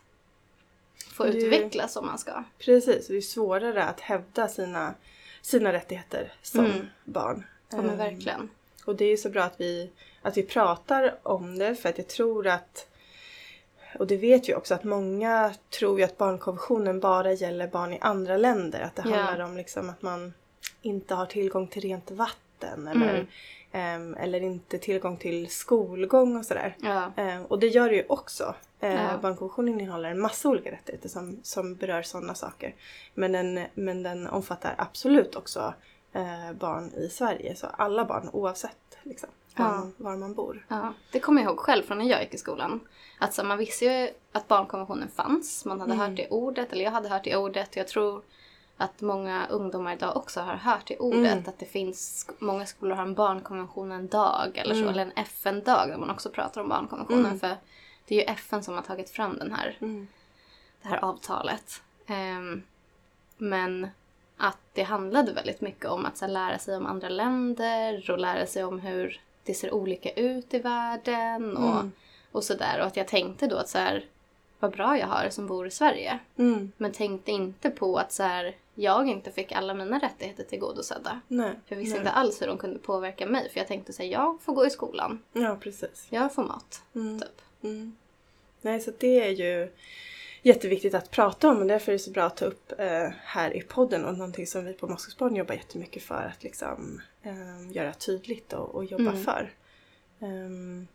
få 1.13 1.25
Det 1.25 1.31
utvecklas 1.39 1.93
som 1.93 2.07
man 2.07 2.19
ska. 2.19 2.45
Precis, 2.59 3.07
det 3.07 3.17
är 3.17 3.21
svårare 3.21 3.85
att 3.85 4.01
hävda 4.01 4.49
sina, 4.49 4.95
sina 5.45 5.73
rättigheter 5.73 6.33
som 6.43 6.65
Mm. 6.65 6.87
barn. 7.05 7.47
Ja 7.71 7.77
men 7.77 7.91
Ehm, 7.91 7.97
verkligen. 7.99 8.51
Och 8.85 8.97
det 8.97 9.05
är 9.05 9.11
ju 9.11 9.17
så 9.17 9.29
bra 9.31 9.43
att 9.43 9.61
vi, 9.61 9.91
att 10.23 10.37
vi 10.37 10.43
pratar 10.43 11.15
om 11.23 11.59
det 11.59 11.75
för 11.75 11.89
att 11.89 11.99
jag 11.99 12.09
tror 12.09 12.47
att 12.47 12.87
och 13.99 14.07
det 14.07 14.17
vet 14.17 14.49
vi 14.49 14.55
också 14.55 14.75
att 14.75 14.85
många 14.85 15.55
tror 15.79 15.99
ju 15.99 16.05
att 16.05 16.19
barnkonventionen 16.19 17.01
bara 17.01 17.33
gäller 17.33 17.67
barn 17.69 17.93
i 17.93 17.99
andra 18.01 18.37
länder. 18.37 18.81
Att 18.81 18.97
det 18.97 19.03
Ja. 19.11 19.17
handlar 19.17 19.45
om 19.45 19.57
liksom 19.57 19.91
att 19.91 20.03
man 20.03 20.35
inte 20.83 21.15
har 21.15 21.27
tillgång 21.27 21.67
till 21.69 21.83
rent 21.83 22.11
vatten 22.11 22.89
eller, 22.89 23.15
Mm. 23.15 23.27
Ehm, 23.75 24.15
eller 24.15 24.41
inte 24.41 24.79
tillgång 24.79 25.17
till 25.17 25.51
skolgång 25.51 26.37
och 26.37 26.47
sådär. 26.47 26.77
Ja. 26.81 27.13
Ehm, 27.17 27.45
och 27.45 27.59
det 27.59 27.67
gör 27.67 27.89
det 27.89 27.97
ju 27.97 28.05
också. 28.09 28.55
Ehm, 28.81 28.93
Ja. 28.99 29.19
Barnkonventionen 29.23 29.81
innehåller 29.81 30.11
en 30.11 30.21
massa 30.21 30.49
olika 30.49 30.71
rättigheter 30.73 31.09
som, 31.09 31.41
som 31.43 31.75
berör 31.77 32.03
sådana 32.03 32.35
saker. 32.35 32.75
Men 33.15 33.33
den, 33.33 33.67
men 33.75 34.03
den 34.03 34.27
omfattar 34.27 34.75
absolut 34.79 35.37
också 35.37 35.75
eh, 36.13 36.53
barn 36.59 36.91
i 36.95 37.09
Sverige. 37.09 37.57
Så 37.57 37.67
alla 37.67 38.05
barn 38.05 38.29
oavsett 38.33 38.99
liksom, 39.03 39.29
var, 39.57 39.65
Ja. 39.65 39.71
man, 39.71 39.95
var 39.97 40.17
man 40.17 40.35
bor. 40.35 40.67
Ja, 40.69 40.95
det 41.13 41.21
kommer 41.21 41.43
jag 41.43 41.49
ihåg 41.51 41.59
själv 41.59 41.83
från 41.83 41.99
när 41.99 42.05
jag 42.05 42.23
gick 42.23 42.35
i 42.35 42.39
skolan. 42.39 42.81
Att 43.21 43.35
så, 43.35 43.45
man 43.45 43.59
visste 43.59 43.85
ju 43.85 44.09
att 44.33 44.49
barnkonventionen 44.49 45.09
fanns. 45.09 45.65
Man 45.65 45.81
hade 45.81 45.93
Mm. 45.95 46.09
hört 46.09 46.17
det 46.17 46.29
ordet, 46.31 46.73
eller 46.73 46.85
jag 46.85 46.91
hade 46.93 47.09
hört 47.09 47.25
det 47.25 47.37
ordet. 47.37 47.77
Jag 47.77 47.89
tror 47.89 48.23
att 48.77 49.01
många 49.01 49.47
ungdomar 49.47 49.93
idag 49.93 50.17
också 50.17 50.41
har 50.41 50.55
hört 50.55 50.87
det 50.87 50.99
ordet. 50.99 51.33
Mm. 51.33 51.45
Att 51.47 51.59
det 51.59 51.67
finns, 51.67 52.31
många 52.39 52.67
skolor 52.67 52.95
har 52.95 53.03
en 53.03 53.15
barnkonventionen-dag 53.15 54.57
eller 54.59 54.75
så. 54.75 54.81
Mm. 54.81 54.91
Eller 54.91 55.03
en 55.03 55.13
FN-dag 55.17 55.89
där 55.89 55.97
man 55.97 56.11
också 56.11 56.31
pratar 56.31 56.61
om 56.61 56.69
barnkonventionen. 56.69 57.27
Mm. 57.27 57.41
För 57.41 57.57
det 58.07 58.15
är 58.15 58.19
ju 58.19 58.25
FN 58.35 58.63
som 58.63 58.75
har 58.75 58.83
tagit 58.83 59.11
fram 59.11 59.39
den 59.39 59.53
här, 59.53 59.77
Mm. 59.81 60.09
det 60.83 60.89
här 60.89 61.05
avtalet. 61.05 61.83
Ehm, 62.07 62.63
men 63.39 63.89
att 64.37 64.59
det 64.73 64.83
handlade 64.83 65.33
väldigt 65.33 65.61
mycket 65.61 65.87
om 65.87 66.05
att 66.07 66.17
så 66.19 66.25
här, 66.25 66.33
lära 66.33 66.59
sig 66.59 66.77
om 66.77 66.87
andra 66.87 67.09
länder 67.09 68.11
och 68.11 68.19
lära 68.19 68.47
sig 68.47 68.65
om 68.65 68.79
hur 68.81 69.21
det 69.45 69.55
ser 69.55 69.75
olika 69.75 70.11
ut 70.11 70.55
i 70.55 70.59
världen 70.59 71.57
och, 71.57 71.75
Mm. 71.75 71.93
och 72.33 72.45
sådär. 72.45 72.81
Och 72.81 72.87
att 72.87 72.97
jag 72.97 73.09
tänkte 73.09 73.47
då 73.47 73.57
att 73.57 73.69
så 73.69 73.79
här, 73.79 74.05
vad 74.61 74.73
bra 74.73 74.99
jag 74.99 75.07
har 75.07 75.29
som 75.31 75.47
bor 75.47 75.67
i 75.67 75.71
Sverige. 75.71 76.19
Mm. 76.37 76.73
Men 76.77 76.93
tänkte 76.93 77.33
inte 77.33 77.71
på 77.71 77.97
att 77.97 78.13
så 78.13 78.23
här, 78.23 78.55
jag 78.75 79.09
inte 79.09 79.31
fick 79.31 79.53
alla 79.53 79.75
mina 79.75 79.99
rättigheter 79.99 80.45
tillgodosedda. 80.45 81.21
Nej. 81.29 81.51
För 81.67 81.75
jag 81.75 81.81
visste 81.81 81.95
nej. 81.95 82.01
inte 82.01 82.11
alls 82.11 82.43
hur 82.43 82.47
de 82.47 82.59
kunde 82.59 82.79
påverka 82.79 83.27
mig. 83.27 83.51
För 83.51 83.61
jag 83.61 83.67
tänkte 83.67 83.93
säga 83.93 84.13
jag 84.13 84.43
får 84.43 84.53
gå 84.53 84.67
i 84.67 84.71
skolan. 84.71 85.23
Ja, 85.33 85.57
precis. 85.61 86.07
Jag 86.11 86.35
får 86.35 86.45
mat. 86.45 86.83
Mm. 86.95 87.21
Typ. 87.21 87.43
Mm. 87.63 87.97
Nej, 88.61 88.81
så 88.81 88.93
det 88.99 89.21
är 89.21 89.31
ju 89.31 89.73
jätteviktigt 90.43 90.95
att 90.95 91.11
prata 91.11 91.49
om 91.49 91.59
och 91.59 91.67
därför 91.67 91.93
är 91.93 91.95
det 91.95 91.99
så 91.99 92.11
bra 92.11 92.25
att 92.25 92.37
ta 92.37 92.45
upp 92.45 92.73
eh, 92.79 93.09
här 93.25 93.57
i 93.57 93.63
podden 93.63 94.05
och 94.05 94.19
någonting 94.19 94.47
som 94.47 94.65
vi 94.65 94.73
på 94.73 94.87
Moskusbarn 94.87 95.37
jobbar 95.37 95.55
jättemycket 95.55 96.03
för 96.03 96.33
att 96.35 96.43
liksom 96.43 97.01
eh, 97.23 97.73
göra 97.73 97.93
tydligt 97.93 98.53
och, 98.53 98.75
och 98.75 98.85
jobba 98.85 99.11
Mm. 99.11 99.25
för. 99.25 99.53
Ehm, 100.21 100.87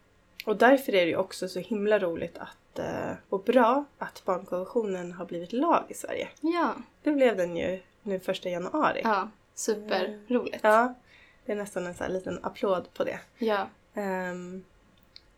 och 0.45 0.57
därför 0.57 0.95
är 0.95 1.05
det 1.05 1.09
ju 1.11 1.17
också 1.17 1.47
så 1.47 1.59
himla 1.59 1.99
roligt 1.99 2.37
att, 2.37 2.57
eh, 2.79 3.11
och 3.29 3.43
bra 3.43 3.85
att 3.97 4.25
barnkonventionen 4.25 5.11
har 5.11 5.25
blivit 5.25 5.53
lag 5.53 5.83
i 5.89 5.93
Sverige. 5.93 6.27
Ja, 6.41 6.73
Det 7.03 7.11
blev 7.11 7.37
den 7.37 7.57
ju 7.57 7.81
nu 8.03 8.19
första 8.19 8.49
januari. 8.49 9.01
ja. 9.03 9.29
Superroligt. 9.55 10.59
Ja, 10.63 10.93
det 11.45 11.51
är 11.51 11.55
nästan 11.55 11.87
en 11.87 11.93
sån 11.93 12.05
här 12.05 12.13
liten 12.13 12.39
applåd 12.43 12.93
på 12.93 13.03
det. 13.03 13.19
Ja. 13.37 13.67
Ehm, 13.93 14.63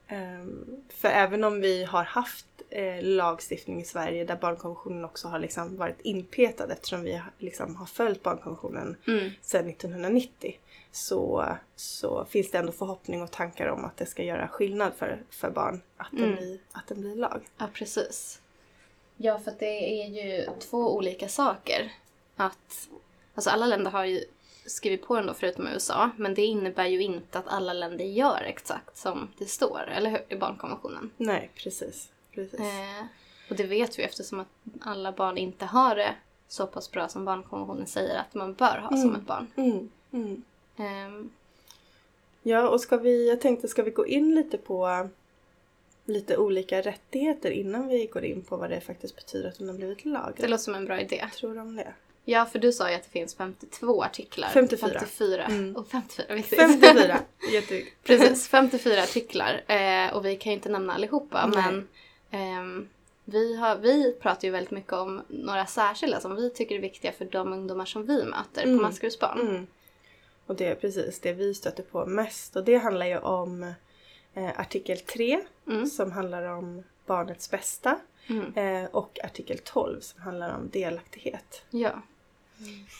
ehm, 0.07 0.65
för 0.89 1.07
även 1.07 1.43
om 1.43 1.61
vi 1.61 1.83
har 1.83 2.03
haft 2.03 2.45
eh, 2.71 3.03
lagstiftning 3.03 3.81
i 3.81 3.85
Sverige 3.85 4.25
där 4.25 4.35
barnkonventionen 4.35 5.05
också 5.05 5.27
har 5.27 5.39
liksom 5.39 5.77
varit 5.77 6.01
inpetad 6.01 6.71
eftersom 6.71 7.03
vi 7.03 7.13
har- 7.15 7.31
liksom 7.37 7.75
har 7.75 7.85
följt 7.85 8.23
barnkonventionen 8.23 8.97
Mm. 9.07 9.29
sedan 9.41 9.67
1990 9.69 10.57
så, 10.91 11.45
så 11.75 12.25
finns 12.25 12.51
det 12.51 12.57
ändå 12.57 12.71
förhoppning 12.71 13.21
och 13.21 13.31
tankar 13.31 13.67
om 13.67 13.85
att 13.85 13.97
det 13.97 14.05
ska 14.05 14.23
göra 14.23 14.47
skillnad 14.47 14.93
för, 14.97 15.23
för 15.29 15.49
barn 15.49 15.81
att 15.97 16.11
den, 16.11 16.23
Mm. 16.23 16.35
blir, 16.35 16.59
att 16.71 16.87
den 16.87 17.01
blir 17.01 17.15
lag. 17.15 17.41
Ja, 17.57 17.67
precis. 17.73 18.41
Ja, 19.17 19.39
för 19.39 19.53
det 19.59 20.01
är 20.03 20.07
ju 20.07 20.45
två 20.59 20.95
olika 20.95 21.27
saker. 21.29 21.91
Att, 22.35 22.89
alltså 23.35 23.49
alla 23.49 23.65
länder 23.65 23.91
har 23.91 24.05
ju 24.05 24.23
skrivit 24.65 25.07
på 25.07 25.15
den 25.15 25.25
då 25.25 25.33
förutom 25.33 25.67
USA, 25.67 26.09
men 26.17 26.33
det 26.33 26.41
innebär 26.45 26.85
ju 26.85 27.01
inte 27.03 27.39
att 27.39 27.47
alla 27.47 27.73
länder 27.73 28.05
gör 28.05 28.41
exakt 28.43 28.97
som 28.97 29.27
det 29.37 29.45
står, 29.45 29.81
eller 29.89 30.09
hur? 30.09 30.21
I 30.29 30.35
barnkonventionen. 30.35 31.11
Nej, 31.17 31.49
precis. 31.55 32.09
Precis. 32.35 32.59
Eh, 32.59 33.05
Och 33.49 33.55
det 33.55 33.63
vet 33.63 33.99
vi 33.99 34.03
eftersom 34.03 34.39
att 34.39 34.47
alla 34.81 35.11
barn 35.11 35.37
inte 35.37 35.65
har 35.65 35.95
det 35.95 36.15
så 36.47 36.67
pass 36.67 36.91
bra 36.91 37.07
som 37.07 37.25
barnkonventionen 37.25 37.87
säger 37.87 38.19
att 38.19 38.33
man 38.33 38.53
bör 38.53 38.77
ha 38.77 38.97
som 38.97 39.15
ett 39.15 39.27
barn. 39.27 39.47
Mm. 39.55 39.89
Mm. 40.11 40.43
Ehm, 40.77 41.29
Ja, 42.43 42.69
och 42.69 42.81
ska 42.81 42.97
vi, 42.97 43.29
jag 43.29 43.41
tänkte 43.41 43.67
ska 43.67 43.83
vi 43.83 43.91
gå 43.91 44.07
in 44.07 44.35
lite 44.35 44.57
på 44.57 45.09
lite 46.05 46.37
olika 46.37 46.81
rättigheter 46.81 47.51
innan 47.51 47.87
vi 47.87 48.05
går 48.05 48.25
in 48.25 48.41
på 48.43 48.57
vad 48.57 48.69
det 48.69 48.81
faktiskt 48.81 49.15
betyder 49.15 49.49
att 49.49 49.57
den 49.57 49.67
har 49.67 49.75
blivit 49.75 50.05
lag? 50.05 50.33
det 50.37 50.47
låter 50.47 50.63
som 50.63 50.75
en 50.75 50.85
bra 50.85 51.01
idé. 51.01 51.25
Tror 51.35 51.53
du 51.53 51.59
om 51.61 51.75
det? 51.75 51.93
Ja, 52.25 52.45
för 52.45 52.59
du 52.59 52.71
sa 52.71 52.89
ju 52.89 52.95
att 52.95 53.03
det 53.03 53.09
finns 53.09 53.35
52 53.35 54.03
artiklar. 54.03 54.49
54. 54.49 54.89
54. 54.99 55.45
Mm. 55.45 55.75
Och 55.75 55.87
54, 55.87 56.35
viktigt. 56.35 56.59
54! 56.59 57.19
Jätteviktigt. 57.53 58.03
Precis, 58.03 58.47
54 58.47 59.03
artiklar. 59.03 59.63
Eh, 59.67 60.13
och 60.15 60.25
vi 60.25 60.35
kan 60.35 60.51
ju 60.51 60.55
inte 60.55 60.69
nämna 60.69 60.93
allihopa 60.93 61.47
Nej. 61.47 61.63
men 61.63 61.87
ehm, 62.31 62.89
vi, 63.25 63.55
har, 63.55 63.75
vi 63.77 64.13
pratar 64.21 64.45
ju 64.47 64.51
väldigt 64.51 64.71
mycket 64.71 64.93
om 64.93 65.21
några 65.27 65.65
särskilda 65.65 66.19
som 66.19 66.35
vi 66.35 66.49
tycker 66.49 66.75
är 66.75 66.79
viktiga 66.79 67.11
för 67.11 67.25
de 67.25 67.53
ungdomar 67.53 67.85
som 67.85 68.05
vi 68.05 68.23
möter 68.23 68.63
Mm. 68.63 68.77
på 68.77 68.83
Maskrosbarn. 68.83 69.39
Mm. 69.41 69.67
Och 70.45 70.55
det 70.55 70.65
är 70.67 70.75
precis 70.75 71.19
det 71.19 71.33
vi 71.33 71.53
stöter 71.53 71.83
på 71.83 72.05
mest 72.05 72.55
och 72.55 72.63
det 72.63 72.77
handlar 72.77 73.05
ju 73.05 73.17
om 73.17 73.63
eh, 74.33 74.59
artikel 74.59 74.99
3 74.99 75.39
Mm. 75.67 75.85
som 75.87 76.11
handlar 76.11 76.43
om 76.43 76.83
barnets 77.05 77.51
bästa 77.51 77.99
Mm. 78.27 78.53
eh, 78.83 78.89
och 78.91 79.19
artikel 79.23 79.57
12 79.63 79.99
som 79.99 80.21
handlar 80.21 80.55
om 80.57 80.69
delaktighet. 80.69 81.61
Ja. 81.69 82.01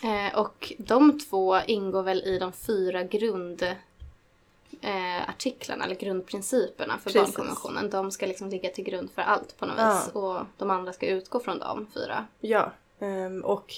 Eh, 0.04 0.40
och 0.40 0.74
de 0.78 1.20
två 1.20 1.60
ingår 1.68 2.04
väl 2.04 2.24
i 2.24 2.40
de 2.40 2.52
fyra 2.54 3.04
grund 3.04 3.76
eh, 4.82 5.30
artiklarna 5.30 5.86
eller 5.86 5.96
grundprinciperna 5.96 6.98
för 6.98 7.04
Precis. 7.12 7.22
barnkonventionen. 7.36 7.90
De 7.90 8.12
ska 8.12 8.26
liksom 8.26 8.50
ligga 8.50 8.70
till 8.70 8.84
grund 8.84 9.12
för 9.12 9.22
allt 9.22 9.58
på 9.58 9.66
något 9.66 9.76
Ja. 9.78 9.94
vis 10.06 10.16
och 10.16 10.38
de 10.58 10.70
andra 10.70 10.94
ska 10.94 11.08
utgå 11.08 11.40
från 11.40 11.60
de 11.60 11.88
fyra. 11.94 12.26
Ja, 12.40 12.72
ehm, 13.00 13.42
och 13.46 13.74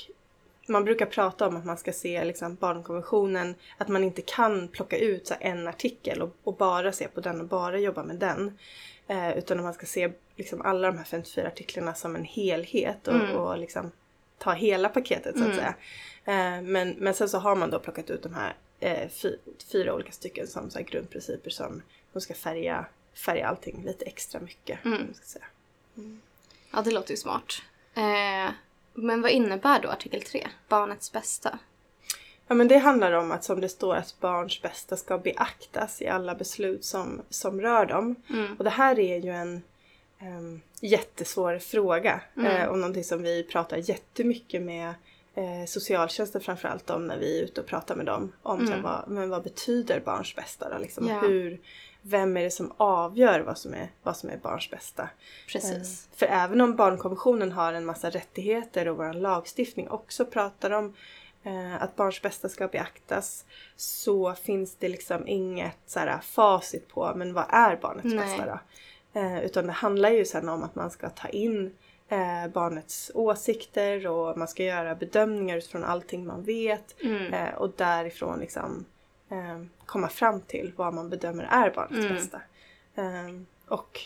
man 0.68 0.84
brukar 0.84 1.06
prata 1.06 1.48
om 1.48 1.58
att 1.58 1.66
man 1.66 1.78
ska 1.78 1.94
se 1.94 2.24
liksom, 2.26 2.56
barnkonventionen, 2.56 3.56
att 3.78 3.88
man 3.88 4.04
inte 4.04 4.22
kan 4.22 4.68
plocka 4.68 4.98
ut 4.98 5.30
här, 5.30 5.38
en 5.42 5.68
artikel 5.68 6.22
och, 6.22 6.36
och 6.44 6.56
bara 6.56 6.92
se 6.92 7.08
på 7.08 7.22
den 7.22 7.42
och 7.42 7.48
bara 7.48 7.80
jobba 7.80 8.04
med 8.04 8.16
den. 8.16 8.58
Eh, 9.08 9.38
utan 9.38 9.58
att 9.58 9.64
man 9.64 9.74
ska 9.74 9.86
se 9.86 10.12
liksom, 10.36 10.62
alla 10.62 10.88
de 10.92 10.98
här 10.98 11.06
54 11.06 11.48
artiklarna 11.48 11.94
som 11.94 12.16
en 12.16 12.24
helhet 12.26 13.08
och, 13.08 13.14
Mm. 13.16 13.36
och 13.38 13.58
liksom, 13.58 13.92
ta 14.44 14.54
hela 14.54 14.90
paketet 14.90 15.38
så 15.38 15.44
att 15.44 15.50
Mm. 15.50 15.58
säga. 15.58 15.74
Eh, 16.26 16.62
men, 16.62 16.90
men 16.90 17.14
sen 17.14 17.30
så 17.30 17.38
har 17.38 17.56
man 17.56 17.70
då 17.70 17.80
plockat 17.80 18.10
ut 18.10 18.24
de 18.24 18.34
här 18.34 18.56
eh, 18.80 19.10
fy, 19.10 19.36
fyra 19.72 19.94
olika 19.94 20.12
stycken 20.12 20.48
som 20.48 20.70
så 20.70 20.80
grundprinciper 20.80 21.50
som, 21.50 21.82
som 22.12 22.22
ska 22.22 22.34
färga, 22.34 22.86
färga 23.26 23.48
allting 23.48 23.84
lite 23.86 24.06
extra 24.06 24.40
mycket. 24.40 24.86
Mm. 24.86 25.14
ska 25.14 25.26
säga. 25.26 25.46
Ja, 26.72 26.82
det 26.82 26.92
låter 26.92 27.12
ju 27.12 27.18
smart. 27.18 27.62
Eh, 27.94 28.52
men 28.94 29.22
vad 29.22 29.32
innebär 29.32 29.80
då 29.82 29.90
artikel 29.90 30.22
3? 30.22 30.48
Barnets 30.68 31.12
bästa? 31.12 31.60
Ja 32.48 32.56
men 32.56 32.68
det 32.68 32.78
handlar 32.78 33.12
om 33.12 33.32
att 33.32 33.44
som 33.44 33.62
det 33.62 33.70
står 33.70 33.96
att 33.96 34.16
barns 34.20 34.62
bästa 34.62 34.98
ska 34.98 35.18
beaktas 35.18 36.02
i 36.02 36.08
alla 36.08 36.36
beslut 36.36 36.86
som, 36.86 37.22
som 37.30 37.62
rör 37.62 37.86
dem. 37.86 38.16
Mm. 38.30 38.56
Och 38.58 38.64
det 38.64 38.70
här 38.70 39.00
är 39.00 39.18
ju 39.20 39.32
en 39.32 39.64
um, 40.28 40.62
jättesvår 40.82 41.60
fråga 41.60 42.22
Mm. 42.38 42.52
eh, 42.52 42.68
och 42.68 42.78
någonting 42.78 43.04
som 43.04 43.24
vi 43.24 43.44
pratar 43.44 43.78
jättemycket 43.78 44.62
med 44.62 44.94
eh, 45.36 45.66
socialtjänsten 45.68 46.42
framförallt 46.42 46.90
om 46.90 47.08
när 47.08 47.18
vi 47.18 47.40
är 47.40 47.44
ute 47.44 47.62
och 47.62 47.68
pratar 47.68 47.96
med 47.96 48.06
dem. 48.06 48.32
Om 48.44 48.60
här, 48.60 48.68
Mm. 48.68 48.82
vad, 48.82 49.04
men 49.08 49.30
vad 49.30 49.44
betyder 49.44 50.00
barns 50.00 50.36
bästa 50.36 50.70
då? 50.70 50.78
Liksom, 50.78 51.08
Ja. 51.08 51.20
hur, 51.20 51.62
vem 52.02 52.38
är 52.38 52.44
det 52.44 52.52
som 52.52 52.74
avgör 52.78 53.40
vad 53.40 53.58
som 53.58 53.74
är, 53.74 53.90
vad 54.04 54.18
som 54.18 54.30
är 54.30 54.38
barns 54.38 54.70
bästa? 54.70 55.10
Precis. 55.48 56.08
Eh, 56.12 56.18
För 56.18 56.26
även 56.26 56.62
om 56.62 56.76
barnkonventionen 56.76 57.52
har 57.52 57.74
en 57.74 57.86
massa 57.86 58.10
rättigheter 58.10 58.88
och 58.88 58.98
vår 58.98 59.14
lagstiftning 59.14 59.90
också 59.90 60.26
pratar 60.26 60.72
om 60.72 60.94
eh, 61.44 61.84
att 61.84 61.96
barns 61.96 62.22
bästa 62.22 62.50
ska 62.50 62.68
beaktas 62.68 63.46
så 63.76 64.34
finns 64.34 64.76
det 64.76 64.90
liksom 64.90 65.28
inget 65.28 65.78
så 65.86 66.00
här, 66.00 66.20
facit 66.22 66.88
på 66.90 67.14
men 67.16 67.34
vad 67.34 67.46
är 67.50 67.76
barnets 67.76 68.06
Nej. 68.06 68.18
bästa 68.18 68.46
då? 68.46 68.60
Eh, 69.14 69.44
utan 69.46 69.66
det 69.68 69.72
handlar 69.72 70.10
ju 70.10 70.26
sen 70.26 70.50
om 70.50 70.64
att 70.64 70.76
man 70.76 70.92
ska 70.92 71.10
ta 71.10 71.28
in 71.28 71.72
eh, 72.10 72.48
barnets 72.54 73.12
åsikter 73.14 74.08
och 74.08 74.38
man 74.38 74.48
ska 74.48 74.64
göra 74.64 74.96
bedömningar 74.96 75.58
utifrån 75.58 75.84
allting 75.84 76.26
man 76.26 76.44
vet 76.44 77.02
Mm. 77.02 77.34
eh, 77.34 77.54
och 77.56 77.72
därifrån 77.78 78.40
liksom 78.40 78.86
komma 79.86 80.10
fram 80.10 80.42
till 80.42 80.74
vad 80.76 80.94
man 80.94 81.10
bedömer 81.10 81.44
är 81.52 81.70
barnets 81.76 82.06
Mm. 82.06 82.14
bästa. 82.16 82.42
Och 83.68 84.00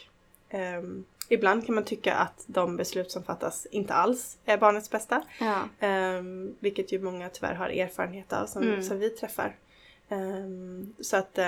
ibland 1.30 1.66
kan 1.66 1.76
man 1.76 1.84
tycka 1.84 2.14
att 2.16 2.44
de 2.48 2.78
beslut 2.78 3.12
som 3.12 3.24
fattas 3.24 3.66
inte 3.72 3.94
alls 3.94 4.38
är 4.46 4.58
barnets 4.58 4.90
bästa. 4.92 5.22
Ja. 5.40 5.88
Vilket 6.60 6.92
ju 6.92 7.00
många 7.02 7.30
tyvärr 7.30 7.54
har 7.54 7.70
erfarenhet 7.70 8.34
av 8.34 8.46
som, 8.46 8.64
Mm. 8.64 8.84
som 8.84 9.00
vi 9.00 9.10
träffar. 9.10 9.56
Så 11.00 11.18
att 11.18 11.40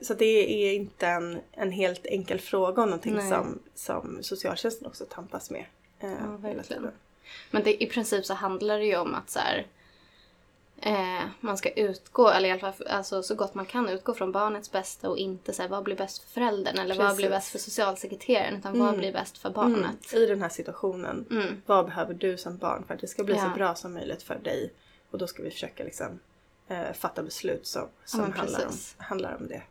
så 0.00 0.14
det 0.14 0.24
är 0.68 0.74
inte 0.74 1.06
en, 1.06 1.40
en 1.52 1.72
helt 1.72 2.06
enkel 2.06 2.40
fråga 2.40 2.82
och 2.82 2.88
någonting 2.88 3.14
Nej. 3.14 3.28
som, 3.30 3.58
som 3.74 4.18
socialtjänsten 4.22 4.86
också 4.86 5.04
tampas 5.04 5.50
med. 5.50 5.64
eh, 6.00 6.10
Ja, 6.10 6.36
verkligen. 6.38 6.90
Men 7.50 7.62
det, 7.62 7.82
i 7.82 7.86
princip 7.86 8.26
så 8.26 8.34
handlar 8.34 8.78
det 8.78 8.84
ju 8.84 8.96
om 8.96 9.14
att 9.14 9.30
så 9.30 9.38
här, 9.38 9.66
eh, 10.80 11.24
man 11.40 11.58
ska 11.58 11.70
utgå, 11.70 12.28
eller 12.28 12.48
i 12.48 12.52
alla 12.52 12.60
fall 12.72 12.86
alltså, 12.86 13.22
så 13.22 13.34
gott 13.34 13.54
man 13.54 13.66
kan 13.66 13.88
utgå 13.88 14.14
från 14.14 14.32
barnets 14.32 14.72
bästa 14.72 15.08
och 15.10 15.18
inte 15.18 15.52
säga 15.52 15.68
vad 15.68 15.84
blir 15.84 15.96
bäst 15.96 16.22
för 16.22 16.30
föräldern 16.30 16.78
eller 16.78 16.94
vad 16.94 17.16
blir 17.16 17.28
Precis. 17.30 17.36
bäst 17.36 17.50
för 17.52 17.58
socialsekreteraren 17.70 18.56
utan 18.58 18.78
vad 18.78 18.88
Mm. 18.88 19.00
blir 19.00 19.12
bäst 19.12 19.38
för 19.38 19.48
Mm, 19.48 19.54
barnet. 19.72 20.14
I 20.14 20.26
den 20.26 20.42
här 20.42 20.48
situationen. 20.48 21.24
Mm. 21.30 21.62
Vad 21.66 21.84
behöver 21.86 22.14
du 22.14 22.36
som 22.38 22.56
barn 22.56 22.84
för 22.86 22.94
att 22.94 23.00
det 23.00 23.06
ska 23.06 23.24
bli 23.24 23.34
Ja. 23.34 23.42
så 23.42 23.48
bra 23.58 23.74
som 23.74 23.94
möjligt 23.94 24.22
för 24.22 24.34
dig? 24.38 24.72
Och 25.10 25.18
då 25.18 25.26
ska 25.26 25.42
vi 25.42 25.50
försöka 25.50 25.84
liksom, 25.84 26.18
eh, 26.68 26.92
fatta 26.92 27.22
beslut 27.22 27.66
som, 27.66 27.88
som 28.04 28.20
men 28.20 28.32
handlar, 28.32 28.66
om, 28.66 28.72
handlar 28.98 29.36
om 29.36 29.48
det. 29.48 29.62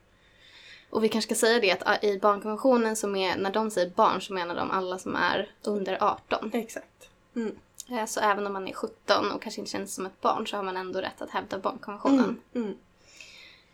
Och 0.89 1.03
vi 1.03 1.09
kanske 1.09 1.35
ska 1.35 1.39
säga 1.45 1.59
det 1.59 1.71
att 1.71 1.83
ah, 1.85 2.05
i 2.05 2.19
barnkonventionen 2.19 2.95
så 2.95 3.07
med, 3.07 3.39
när 3.39 3.51
de 3.51 3.71
säger 3.71 3.89
barn 3.89 4.21
så 4.21 4.33
menar 4.33 4.55
de 4.55 4.71
alla 4.71 4.97
som 4.97 5.15
är 5.15 5.51
under 5.63 6.03
18. 6.03 6.51
Exakt. 6.53 7.09
Mm. 7.35 7.55
Eh, 7.89 8.05
Så 8.05 8.19
även 8.19 8.47
om 8.47 8.53
man 8.53 8.67
är 8.67 8.73
17 8.73 9.31
och 9.31 9.41
kanske 9.41 9.61
inte 9.61 9.71
känns 9.71 9.95
som 9.95 10.05
ett 10.05 10.21
barn 10.21 10.47
så 10.47 10.55
har 10.55 10.63
man 10.63 10.77
ändå 10.77 11.01
rätt 11.01 11.21
att 11.21 11.29
hävda 11.29 11.59
barnkonventionen. 11.59 12.39
Mm. 12.53 12.65
Mm. 12.65 12.77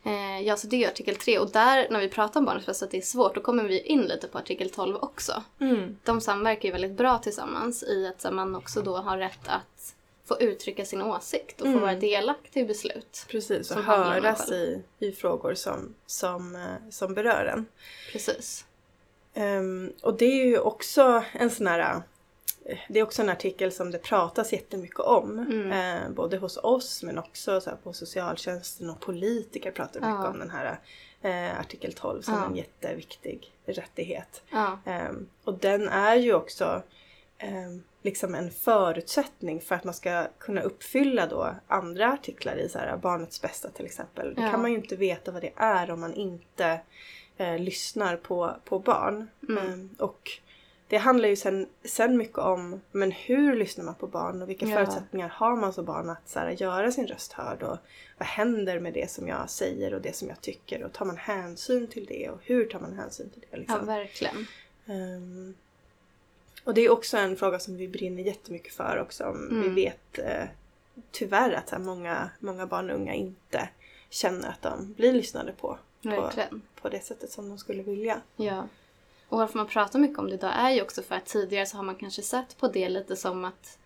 Eh, 0.03 0.47
ja, 0.47 0.57
så 0.57 0.67
det 0.67 0.83
är 0.83 0.87
artikel 0.87 1.15
3 1.15 1.39
och 1.39 1.51
där 1.51 1.87
när 1.91 1.99
vi 1.99 2.09
pratar 2.09 2.39
om 2.39 2.45
barnets 2.45 2.65
bästa 2.65 2.85
att 2.85 2.91
det 2.91 2.97
är 2.97 3.01
svårt 3.01 3.35
då 3.35 3.41
kommer 3.41 3.63
vi 3.63 3.79
in 3.79 4.01
lite 4.01 4.27
på 4.27 4.37
artikel 4.37 4.69
12 4.69 4.95
också. 4.95 5.43
Mm. 5.59 5.97
De 6.03 6.21
samverkar 6.21 6.69
ju 6.69 6.71
väldigt 6.71 6.97
bra 6.97 7.17
tillsammans 7.17 7.83
i 7.83 8.07
att 8.07 8.33
man 8.33 8.55
också 8.55 8.81
då 8.81 8.97
har 8.97 9.17
rätt 9.17 9.47
att 9.47 9.95
få 10.35 10.41
uttrycka 10.43 10.85
sin 10.85 11.01
åsikt 11.01 11.61
och 11.61 11.65
få 11.65 11.71
Mm. 11.71 11.81
vara 11.81 11.95
delaktig 11.95 12.61
i 12.61 12.65
beslut. 12.65 13.25
Precis, 13.29 13.71
och 13.71 13.83
höras 13.83 14.51
i, 14.51 14.83
i 14.99 15.11
frågor 15.11 15.53
som, 15.53 15.95
som, 16.05 16.55
eh, 16.55 16.89
som 16.89 17.13
berör 17.13 17.45
en. 17.45 17.65
Precis. 18.11 18.65
Ehm, 19.33 19.93
och 20.01 20.17
det 20.17 20.25
är 20.25 20.45
ju 20.45 20.59
också 20.59 21.23
en 21.33 21.49
sån 21.49 21.67
här 21.67 21.79
eh, 22.65 22.77
det 22.89 22.99
är 22.99 23.03
också 23.03 23.21
en 23.21 23.29
artikel 23.29 23.71
som 23.71 23.91
det 23.91 23.97
pratas 23.99 24.53
jättemycket 24.53 24.99
om. 24.99 25.39
Mm. 25.39 25.71
Eh, 25.71 26.09
både 26.09 26.37
hos 26.37 26.57
oss 26.57 27.03
men 27.03 27.17
också 27.17 27.61
så 27.61 27.69
här, 27.69 27.77
på 27.77 27.93
socialtjänsten 27.93 28.89
och 28.89 28.99
politiker 28.99 29.71
pratar 29.71 29.99
mycket 29.99 30.15
Ja. 30.23 30.27
om 30.27 30.39
den 30.39 30.49
här 30.49 30.79
eh, 31.21 31.59
artikel 31.59 31.93
12 31.93 32.21
som 32.21 32.33
Ja. 32.33 32.45
en 32.45 32.55
jätteviktig 32.55 33.53
rättighet. 33.65 34.41
Ja. 34.51 34.79
Ehm, 34.85 35.29
och 35.43 35.53
den 35.53 35.87
är 35.89 36.15
ju 36.15 36.33
också 36.33 36.81
ehm, 37.37 37.83
liksom 38.01 38.35
en 38.35 38.51
förutsättning 38.51 39.61
för 39.61 39.75
att 39.75 39.83
man 39.83 39.93
ska 39.93 40.27
kunna 40.39 40.61
uppfylla 40.61 41.25
då 41.27 41.55
andra 41.67 42.13
artiklar 42.13 42.55
i 42.55 42.69
så 42.69 42.79
här, 42.79 42.97
barnets 42.97 43.41
bästa 43.41 43.69
till 43.69 43.85
exempel. 43.85 44.35
Det 44.35 44.41
Ja. 44.41 44.51
kan 44.51 44.61
man 44.61 44.71
ju 44.71 44.77
inte 44.77 44.95
veta 44.95 45.31
vad 45.31 45.41
det 45.41 45.53
är 45.55 45.91
om 45.91 45.99
man 45.99 46.13
inte 46.13 46.79
eh, 47.37 47.59
lyssnar 47.59 48.15
på, 48.17 48.55
på 48.65 48.79
barn. 48.79 49.27
Mm. 49.49 49.57
Ehm, 49.73 49.89
och 49.99 50.29
det 50.87 50.97
handlar 50.97 51.29
ju 51.29 51.35
sen, 51.35 51.67
sen 51.85 52.17
mycket 52.17 52.37
om 52.37 52.81
men 52.91 53.11
hur 53.11 53.55
lyssnar 53.55 53.85
man 53.85 53.95
på 53.95 54.07
barn 54.07 54.41
och 54.41 54.49
vilka 54.49 54.65
Ja. 54.65 54.75
förutsättningar 54.75 55.29
har 55.29 55.55
man 55.55 55.73
som 55.73 55.85
barn 55.85 56.09
att 56.09 56.29
så 56.29 56.39
här, 56.39 56.49
göra 56.51 56.91
sin 56.91 57.07
röst 57.07 57.33
hörd 57.33 57.63
och 57.63 57.77
vad 58.17 58.27
händer 58.27 58.79
med 58.79 58.93
det 58.93 59.11
som 59.11 59.27
jag 59.27 59.49
säger 59.49 59.93
och 59.93 60.01
det 60.01 60.15
som 60.15 60.27
jag 60.27 60.41
tycker 60.41 60.83
och 60.83 60.93
tar 60.93 61.05
man 61.05 61.17
hänsyn 61.17 61.87
till 61.87 62.05
det 62.05 62.29
och 62.29 62.39
hur 62.43 62.65
tar 62.65 62.79
man 62.79 62.93
hänsyn 62.93 63.29
till 63.29 63.39
det? 63.41 63.47
ja, 63.51 63.57
Liksom? 63.57 63.85
verkligen. 63.85 64.47
Ehm, 64.85 65.53
och 66.63 66.73
det 66.73 66.81
är 66.81 66.89
också 66.89 67.17
en 67.17 67.35
fråga 67.37 67.59
som 67.59 67.77
vi 67.77 67.87
brinner 67.87 68.23
jättemycket 68.23 68.73
för 68.73 68.97
också. 69.01 69.23
Om 69.25 69.47
Vi 69.49 69.55
Mm. 69.55 69.75
vet 69.75 70.19
eh, 70.19 70.43
tyvärr 71.11 71.51
att 71.51 71.69
här, 71.69 71.79
många, 71.79 72.29
många 72.39 72.65
barn 72.67 72.89
och 72.89 72.95
unga 72.95 73.13
inte 73.13 73.69
känner 74.09 74.49
att 74.49 74.61
de 74.61 74.93
blir 74.93 75.13
lyssnade 75.13 75.51
på 75.51 75.77
på, 76.03 76.09
Verkligen. 76.09 76.61
på 76.81 76.89
det 76.89 76.99
sättet 77.05 77.31
som 77.31 77.49
de 77.49 77.57
skulle 77.57 77.83
vilja. 77.83 78.21
Ja. 78.35 78.67
Och 79.29 79.37
varför 79.37 79.57
man 79.57 79.67
pratar 79.67 79.99
mycket 79.99 80.19
om 80.19 80.27
det 80.27 80.33
idag 80.33 80.51
är 80.55 80.69
ju 80.71 80.81
också 80.81 81.01
för 81.01 81.15
att 81.15 81.25
tidigare 81.25 81.65
så 81.65 81.77
har 81.77 81.83
man 81.83 81.95
kanske 81.95 82.21
sett 82.21 82.57
på 82.57 82.67
det 82.67 82.89
lite 82.89 83.15
som 83.15 83.45
att 83.45 83.77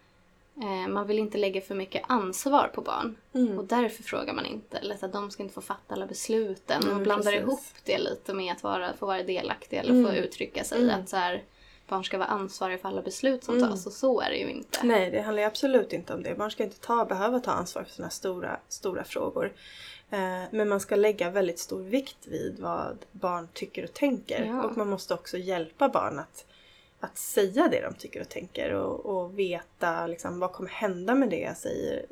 eh, 0.61 0.87
man 0.87 1.07
vill 1.07 1.19
inte 1.19 1.37
lägga 1.37 1.61
för 1.61 1.75
mycket 1.75 2.03
ansvar 2.07 2.71
på 2.75 2.81
barn. 2.81 3.15
Mm. 3.33 3.57
Och 3.59 3.65
därför 3.65 4.03
frågar 4.03 4.33
man 4.33 4.45
inte. 4.45 4.77
Eller 4.77 5.05
att 5.05 5.13
de 5.13 5.31
ska 5.31 5.43
inte 5.43 5.55
få 5.55 5.61
fatta 5.61 5.93
alla 5.95 6.05
besluten. 6.07 6.83
Mm, 6.83 6.97
och 6.97 7.03
blandar 7.03 7.31
precis. 7.31 7.41
ihop 7.47 7.59
det 7.83 7.97
lite 7.97 8.33
med 8.33 8.51
att 8.53 8.63
vara, 8.63 8.93
få 8.93 9.05
vara 9.05 9.23
delaktig 9.23 9.77
eller 9.77 9.89
få 10.03 10.09
Mm. 10.09 10.23
uttrycka 10.23 10.63
sig. 10.63 10.81
Mm. 10.83 10.99
Att 11.01 11.09
så 11.09 11.15
här, 11.17 11.43
barn 11.87 12.03
ska 12.03 12.17
vara 12.17 12.27
ansvariga 12.27 12.77
för 12.77 12.89
alla 12.89 13.01
beslut 13.01 13.43
som 13.43 13.57
Mm. 13.57 13.69
tas 13.69 13.85
och 13.85 13.91
så 13.93 14.21
är 14.21 14.29
det 14.29 14.37
ju 14.37 14.49
inte. 14.51 14.79
Nej, 14.83 15.11
det 15.11 15.21
handlar 15.21 15.43
absolut 15.43 15.93
inte 15.93 16.13
om 16.13 16.23
det. 16.23 16.35
Barn 16.35 16.51
ska 16.51 16.63
inte 16.63 16.79
ta, 16.79 17.05
behöva 17.05 17.39
ta 17.39 17.51
ansvar 17.51 17.83
för 17.83 17.91
sådana 17.91 18.09
stora, 18.09 18.59
stora 18.67 19.03
frågor. 19.03 19.53
Eh, 20.11 20.41
men 20.51 20.69
man 20.69 20.79
ska 20.79 20.95
lägga 20.95 21.29
väldigt 21.29 21.59
stor 21.59 21.81
vikt 21.83 22.17
vid 22.27 22.59
vad 22.59 22.97
barn 23.11 23.47
tycker 23.53 23.83
och 23.83 23.93
tänker. 23.93 24.45
Ja. 24.45 24.63
Och 24.63 24.77
man 24.77 24.89
måste 24.89 25.13
också 25.13 25.37
hjälpa 25.37 25.89
barn 25.89 26.19
att, 26.19 26.45
att 26.99 27.17
säga 27.17 27.67
det 27.67 27.81
de 27.81 27.93
tycker 27.93 28.21
och 28.21 28.29
tänker 28.29 28.73
och, 28.73 29.05
och 29.05 29.39
veta 29.39 30.07
liksom, 30.07 30.39
vad 30.39 30.51
kommer 30.51 30.69
hända 30.69 31.15
med 31.15 31.29
det 31.29 31.39
jag 31.39 31.57
säger. 31.57 32.05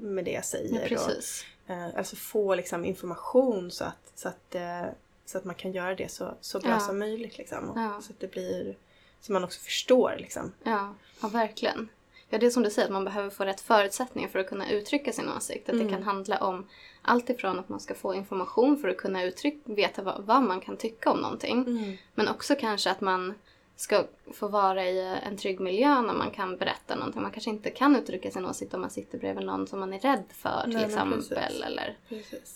Med 0.00 0.24
det 0.24 0.30
jag 0.30 0.38
Ja, 0.38 0.42
säger. 0.42 0.82
och, 0.82 0.88
precis. 0.88 1.44
eh, 1.66 1.86
alltså 1.96 2.16
få 2.16 2.54
liksom, 2.54 2.84
information 2.84 3.70
så 3.70 3.84
att, 3.84 4.12
så, 4.14 4.28
att, 4.28 4.54
eh, 4.54 4.84
så 5.26 5.38
att 5.38 5.44
man 5.44 5.54
kan 5.54 5.72
göra 5.72 5.94
det 5.94 6.10
så, 6.10 6.34
så 6.40 6.60
bra 6.60 6.70
Ja. 6.70 6.80
som 6.80 6.98
möjligt. 6.98 7.38
Liksom, 7.38 7.70
och, 7.70 7.78
Ja. 7.80 8.00
Så 8.02 8.12
att 8.12 8.20
det 8.20 8.30
blir 8.30 8.76
så 9.20 9.32
man 9.32 9.44
också 9.44 9.60
förstår. 9.60 10.16
Liksom. 10.18 10.52
Ja, 10.62 10.94
ja 11.20 11.28
verkligen. 11.28 11.88
Ja, 12.28 12.38
det 12.38 12.46
är 12.46 12.50
som 12.50 12.62
du 12.62 12.70
säger, 12.70 12.88
att 12.88 12.92
man 12.92 13.04
behöver 13.04 13.30
få 13.30 13.44
rätt 13.44 13.60
förutsättningar 13.60 14.28
för 14.28 14.38
att 14.38 14.48
kunna 14.48 14.70
uttrycka 14.70 15.12
sin 15.12 15.28
åsikt. 15.28 15.68
Att 15.68 15.74
Mm. 15.74 15.86
det 15.86 15.92
kan 15.92 16.02
handla 16.02 16.38
om 16.38 16.66
allt 17.02 17.30
ifrån 17.30 17.58
att 17.58 17.68
man 17.68 17.80
ska 17.80 17.94
få 17.94 18.14
information 18.14 18.76
för 18.78 18.88
att 18.88 18.96
kunna 18.96 19.24
uttryck, 19.24 19.62
veta 19.64 20.02
vad, 20.02 20.24
vad 20.24 20.42
man 20.42 20.60
kan 20.60 20.76
tycka 20.76 21.10
om 21.10 21.18
någonting. 21.20 21.58
Mm. 21.66 21.96
Men 22.14 22.28
också 22.28 22.54
kanske 22.60 22.90
att 22.90 23.00
man 23.00 23.34
ska 23.80 24.04
få 24.32 24.48
vara 24.48 24.84
i 24.84 25.18
en 25.22 25.36
trygg 25.36 25.60
miljö 25.60 26.00
när 26.00 26.14
man 26.14 26.30
kan 26.30 26.56
berätta 26.56 26.94
någonting. 26.94 27.22
Man 27.22 27.30
kanske 27.30 27.50
inte 27.50 27.70
kan 27.70 27.96
uttrycka 27.96 28.30
sin 28.30 28.46
åsikt 28.46 28.74
om 28.74 28.80
man 28.80 28.90
sitter 28.90 29.18
bredvid 29.18 29.46
någon 29.46 29.66
som 29.66 29.80
man 29.80 29.92
är 29.92 29.98
rädd 29.98 30.24
för 30.30 30.62
till 30.64 30.72
Nej, 30.74 30.84
exempel. 30.84 31.38
Eller 31.64 31.96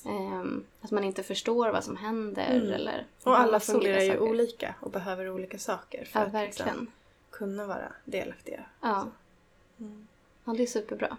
ehm, 0.05 0.65
att 0.81 0.91
man 0.91 1.05
inte 1.05 1.23
förstår 1.23 1.71
vad 1.71 1.85
som 1.85 1.97
händer. 1.97 2.51
Mm. 2.51 2.73
Eller 2.73 3.07
Och 3.23 3.39
alla 3.39 3.61
fungerar 3.61 4.01
ju 4.01 4.09
saker. 4.11 4.23
olika 4.23 4.75
och 4.81 4.91
behöver 4.91 5.31
olika 5.31 5.59
saker 5.59 6.05
för 6.05 6.21
Ja, 6.21 6.27
att 6.27 6.35
verkligen. 6.35 6.69
liksom, 6.69 6.91
kunna 7.31 7.67
vara 7.67 7.93
delaktiga. 8.05 8.65
Ja. 8.81 9.07
Mm. 9.79 10.09
ja, 10.45 10.53
det 10.53 10.63
är 10.63 10.67
superbra. 10.67 11.17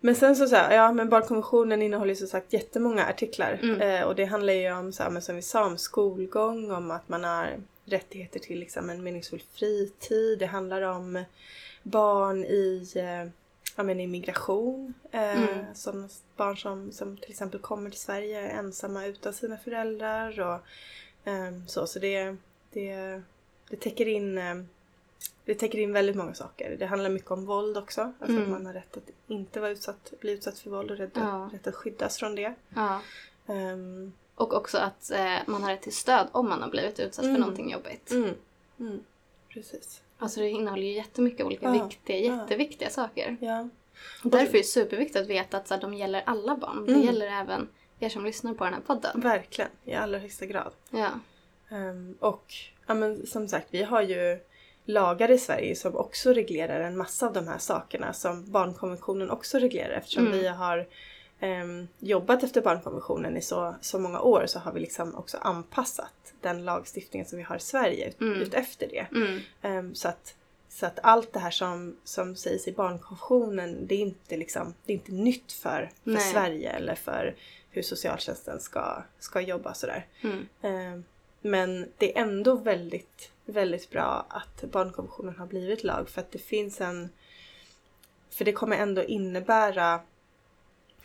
Men 0.00 0.14
sen 0.14 0.36
så, 0.36 0.46
så 0.46 0.56
här, 0.56 0.74
ja 0.74 0.92
men 0.92 1.08
barnkonventionen 1.08 1.82
innehåller 1.82 2.10
ju 2.12 2.16
som 2.16 2.28
sagt 2.28 2.52
jättemånga 2.52 3.06
artiklar. 3.06 3.58
Mm. 3.62 3.80
Eh, 3.80 4.02
och 4.02 4.14
det 4.14 4.24
handlar 4.24 4.52
ju 4.52 4.72
om, 4.72 4.92
så 4.92 5.02
här, 5.02 5.10
men 5.10 5.22
som 5.22 5.36
vi 5.36 5.42
sa, 5.42 5.66
om 5.66 5.78
skolgång, 5.78 6.70
om 6.70 6.90
att 6.90 7.08
man 7.08 7.24
har 7.24 7.56
rättigheter 7.84 8.40
till 8.40 8.58
liksom, 8.60 8.90
en 8.90 9.02
meningsfull 9.02 9.42
fritid. 9.52 10.38
Det 10.38 10.46
handlar 10.46 10.82
om 10.82 11.24
barn 11.82 12.44
i, 12.44 12.92
eh, 12.96 13.30
ja, 13.76 13.82
men 13.82 14.00
i 14.00 14.06
migration. 14.06 14.94
Eh, 15.10 15.42
Mm. 15.42 15.64
Sådana 15.74 16.08
barn 16.36 16.56
som, 16.56 16.92
som 16.92 17.16
till 17.16 17.30
exempel 17.30 17.60
kommer 17.60 17.90
till 17.90 18.00
Sverige 18.00 18.48
ensamma 18.48 19.06
utan 19.06 19.32
sina 19.32 19.56
föräldrar. 19.58 20.40
Och, 20.40 20.60
ehm, 21.30 21.66
så 21.66 21.86
så 21.86 21.98
det, 21.98 22.36
det, 22.72 23.22
det 23.70 23.76
täcker 23.76 24.08
in 24.08 24.38
eh, 24.38 24.54
det 25.44 25.54
täcker 25.54 25.78
in 25.78 25.92
väldigt 25.92 26.16
många 26.16 26.34
saker. 26.34 26.76
Det 26.78 26.86
handlar 26.86 27.10
mycket 27.10 27.30
om 27.30 27.46
våld 27.46 27.76
också. 27.76 28.00
Alltså 28.00 28.36
Mm. 28.36 28.42
att 28.42 28.48
man 28.48 28.66
har 28.66 28.72
rätt 28.72 28.96
att 28.96 29.10
inte 29.26 29.60
vara 29.60 29.70
utsatt, 29.70 30.12
bli 30.20 30.32
utsatt 30.32 30.58
för 30.58 30.70
våld 30.70 30.90
och 30.90 30.96
rätt, 30.96 31.10
Ja. 31.14 31.50
rätt 31.52 31.66
att 31.66 31.74
skyddas 31.74 32.18
från 32.18 32.34
det. 32.34 32.54
Ja. 32.74 33.00
Ehm, 33.46 34.12
Och 34.34 34.54
också 34.54 34.78
att 34.78 35.10
eh, 35.10 35.36
man 35.46 35.62
har 35.62 35.70
rätt 35.70 35.82
till 35.82 35.92
stöd 35.96 36.28
om 36.32 36.48
man 36.48 36.62
har 36.62 36.68
blivit 36.70 37.00
utsatt 37.00 37.24
Mm. 37.24 37.34
för 37.34 37.40
någonting 37.40 37.70
jobbigt. 37.72 38.10
mm, 38.10 38.34
mm, 38.80 39.00
precis. 39.48 40.02
Alltså 40.18 40.40
det 40.40 40.48
innehåller 40.48 40.82
ju 40.86 40.92
jättemycket 40.92 41.46
olika 41.46 41.66
Ja, 41.76 41.84
viktiga, 41.86 42.16
jätteviktiga 42.16 42.90
saker. 42.90 43.36
Ja. 43.40 43.68
Och 44.24 44.30
därför 44.30 44.54
är 44.54 44.58
det 44.58 44.64
superviktigt 44.64 45.16
att 45.18 45.26
veta 45.26 45.56
att 45.56 45.68
så 45.68 45.74
här, 45.74 45.80
de 45.80 45.94
gäller 45.94 46.22
alla 46.26 46.56
barn. 46.56 46.86
Det 46.86 46.92
Mm. 46.92 47.06
gäller 47.06 47.26
även 47.26 47.68
er 48.00 48.08
som 48.08 48.24
lyssnar 48.24 48.54
på 48.54 48.64
den 48.64 48.74
här 48.74 48.80
podden. 48.80 49.20
Verkligen, 49.20 49.70
i 49.84 49.94
allra 49.94 50.18
högsta 50.18 50.46
grad. 50.46 50.72
Ja. 50.90 51.10
Ehm, 51.68 52.16
och 52.20 52.54
ja, 52.86 52.94
men 52.94 53.26
som 53.26 53.48
sagt, 53.48 53.66
vi 53.70 53.82
har 53.82 54.02
ju 54.02 54.38
lagar 54.88 55.30
i 55.30 55.38
Sverige 55.38 55.76
som 55.76 55.96
också 55.96 56.32
reglerar 56.32 56.80
en 56.80 56.96
massa 56.96 57.26
av 57.26 57.32
de 57.32 57.48
här 57.48 57.58
sakerna 57.58 58.12
som 58.12 58.50
barnkonventionen 58.50 59.30
också 59.30 59.58
reglerar. 59.58 59.90
Eftersom 59.90 60.26
Mm. 60.26 60.38
vi 60.38 60.48
har 60.48 60.86
ehm, 61.40 61.88
jobbat 61.98 62.42
efter 62.42 62.60
barnkonventionen 62.60 63.36
i 63.36 63.40
så, 63.42 63.74
så 63.80 63.98
många 63.98 64.20
år 64.20 64.44
så 64.46 64.58
har 64.58 64.72
vi 64.72 64.80
liksom 64.80 65.14
också 65.14 65.36
anpassat 65.40 66.12
den 66.40 66.64
lagstiftningen 66.64 67.26
som 67.28 67.38
vi 67.38 67.44
har 67.44 67.56
i 67.56 67.60
Sverige 67.60 68.08
ut, 68.08 68.20
Mm. 68.20 68.40
ut 68.42 68.54
efter 68.54 68.88
det. 68.88 69.06
Mm. 69.16 69.40
Ehm, 69.62 69.94
så, 69.94 70.08
att, 70.08 70.34
så 70.68 70.86
att 70.86 70.98
allt 71.02 71.32
det 71.32 71.38
här 71.40 71.50
som, 71.50 71.96
som 72.04 72.36
sägs 72.36 72.68
i 72.68 72.72
barnkonventionen 72.72 73.86
det 73.86 73.94
är 73.94 73.98
inte, 73.98 74.36
liksom, 74.36 74.74
det 74.86 74.92
är 74.92 74.94
inte 74.94 75.12
nytt 75.12 75.52
för, 75.52 75.90
för 76.04 76.10
Nej. 76.10 76.32
Sverige 76.32 76.70
eller 76.70 76.94
för 76.94 77.34
hur 77.70 77.82
socialtjänsten 77.82 78.60
ska, 78.60 79.02
ska 79.18 79.40
jobba 79.40 79.74
sådär. 79.74 80.06
Eh, 80.62 81.00
Men 81.40 81.88
det 81.98 82.16
är 82.18 82.22
ändå 82.22 82.54
väldigt, 82.54 83.30
väldigt 83.52 83.90
bra 83.90 84.26
att 84.28 84.62
barnkonventionen 84.70 85.36
har 85.36 85.46
blivit 85.46 85.84
lag 85.84 86.08
för 86.08 86.20
att 86.20 86.32
det 86.32 86.38
finns 86.38 86.80
en... 86.80 87.10
För 88.30 88.44
det 88.44 88.52
kommer 88.52 88.76
ändå 88.76 89.02
innebära 89.04 90.00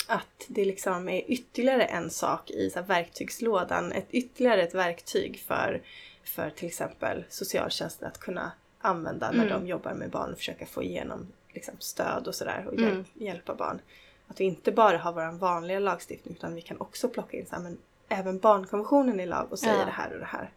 att 0.08 0.46
det 0.48 0.66
liksom 0.66 1.10
är 1.10 1.32
ytterligare 1.32 1.84
en 1.86 2.10
sak 2.10 2.52
i 2.52 2.70
så 2.70 2.82
verktygslådan, 2.82 3.92
ett 3.92 4.08
ytterligare 4.12 4.62
ett 4.64 4.74
verktyg 4.74 5.40
för, 5.48 5.82
för 6.24 6.50
till 6.50 6.68
exempel 6.68 7.24
socialtjänsten 7.30 8.08
att 8.08 8.20
kunna 8.20 8.52
använda 8.82 9.32
när 9.32 9.46
Mm. 9.46 9.60
de 9.62 9.68
jobbar 9.68 9.94
med 9.94 10.10
barn 10.10 10.32
och 10.32 10.38
försöka 10.38 10.66
få 10.66 10.84
igenom 10.84 11.28
liksom, 11.54 11.74
stöd 11.80 12.28
och 12.28 12.36
sådär 12.36 12.66
och 12.68 12.74
Mm. 12.74 12.86
hjälp, 12.96 13.08
hjälpa 13.14 13.56
barn. 13.56 13.82
Att 14.28 14.40
vi 14.40 14.44
inte 14.44 14.72
bara 14.72 14.98
har 14.98 15.14
vår 15.14 15.32
vanliga 15.38 15.80
lagstiftning 15.80 16.36
utan 16.36 16.56
vi 16.56 16.62
kan 16.62 16.82
också 16.82 17.10
plocka 17.10 17.38
in 17.38 17.46
så 17.46 17.56
här, 17.56 17.62
men 17.64 17.78
även 18.10 18.40
barnkonventionen 18.40 19.20
i 19.20 19.26
lag 19.26 19.48
och 19.52 19.60
säga 19.60 19.78
Ja. 19.80 19.86
det 19.86 19.92
här 19.92 20.14
och 20.14 20.20
det 20.20 20.26
här. 20.26 20.50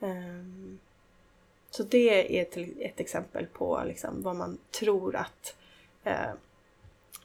Ehm, 0.00 0.78
så 1.76 1.82
det 1.82 2.40
är 2.40 2.44
till, 2.44 2.74
ett 2.80 3.00
exempel 3.00 3.46
på 3.46 3.82
liksom, 3.86 4.22
vad 4.22 4.36
man 4.36 4.58
tror 4.80 5.16
att 5.16 5.54
eh, 6.04 6.30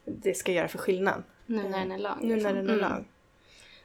det 0.06 0.34
ska 0.34 0.52
göra 0.52 0.68
för 0.68 0.78
skillnad. 0.78 1.24
Nu 1.46 1.64
när 1.70 1.80
den 1.80 1.92
är 1.92 1.98
lag. 1.98 2.18
Nu 2.22 2.28
när 2.28 2.36
liksom. 2.36 2.54
den 2.56 2.70
är 2.70 2.74
Mm. 2.74 2.80
lag. 2.90 3.04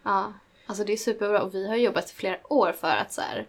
Ja, 0.02 0.32
alltså 0.66 0.84
det 0.84 0.92
är 0.92 0.96
superbra 0.96 1.42
och 1.42 1.54
vi 1.54 1.68
har 1.68 1.76
jobbat 1.76 2.10
i 2.10 2.14
flera 2.14 2.36
år 2.52 2.72
för 2.72 2.96
att 2.96 3.12
så 3.12 3.20
här, 3.20 3.46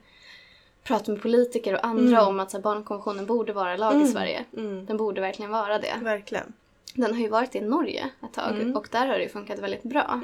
prata 0.83 1.11
med 1.11 1.21
politiker 1.21 1.73
och 1.73 1.85
andra 1.85 2.17
Mm. 2.17 2.27
om 2.29 2.39
att 2.39 2.51
så 2.51 2.57
här, 2.57 2.61
barnkonventionen 2.63 3.25
borde 3.25 3.53
vara 3.53 3.77
lag 3.77 3.93
i 3.93 3.95
Mm. 3.95 4.07
Sverige. 4.07 4.45
Mm, 4.57 4.85
Den 4.85 4.97
borde 4.97 5.21
verkligen 5.21 5.51
vara 5.51 5.79
det. 5.79 5.93
verkligen. 6.01 6.53
Den 6.95 7.13
har 7.13 7.21
ju 7.21 7.29
varit 7.29 7.55
i 7.55 7.61
Norge 7.61 8.09
ett 8.23 8.33
tag 8.33 8.55
Mm. 8.55 8.75
och 8.77 8.87
där 8.91 9.07
har 9.07 9.13
det 9.17 9.23
ju 9.23 9.29
funkat 9.29 9.59
väldigt 9.59 9.83
bra. 9.83 10.21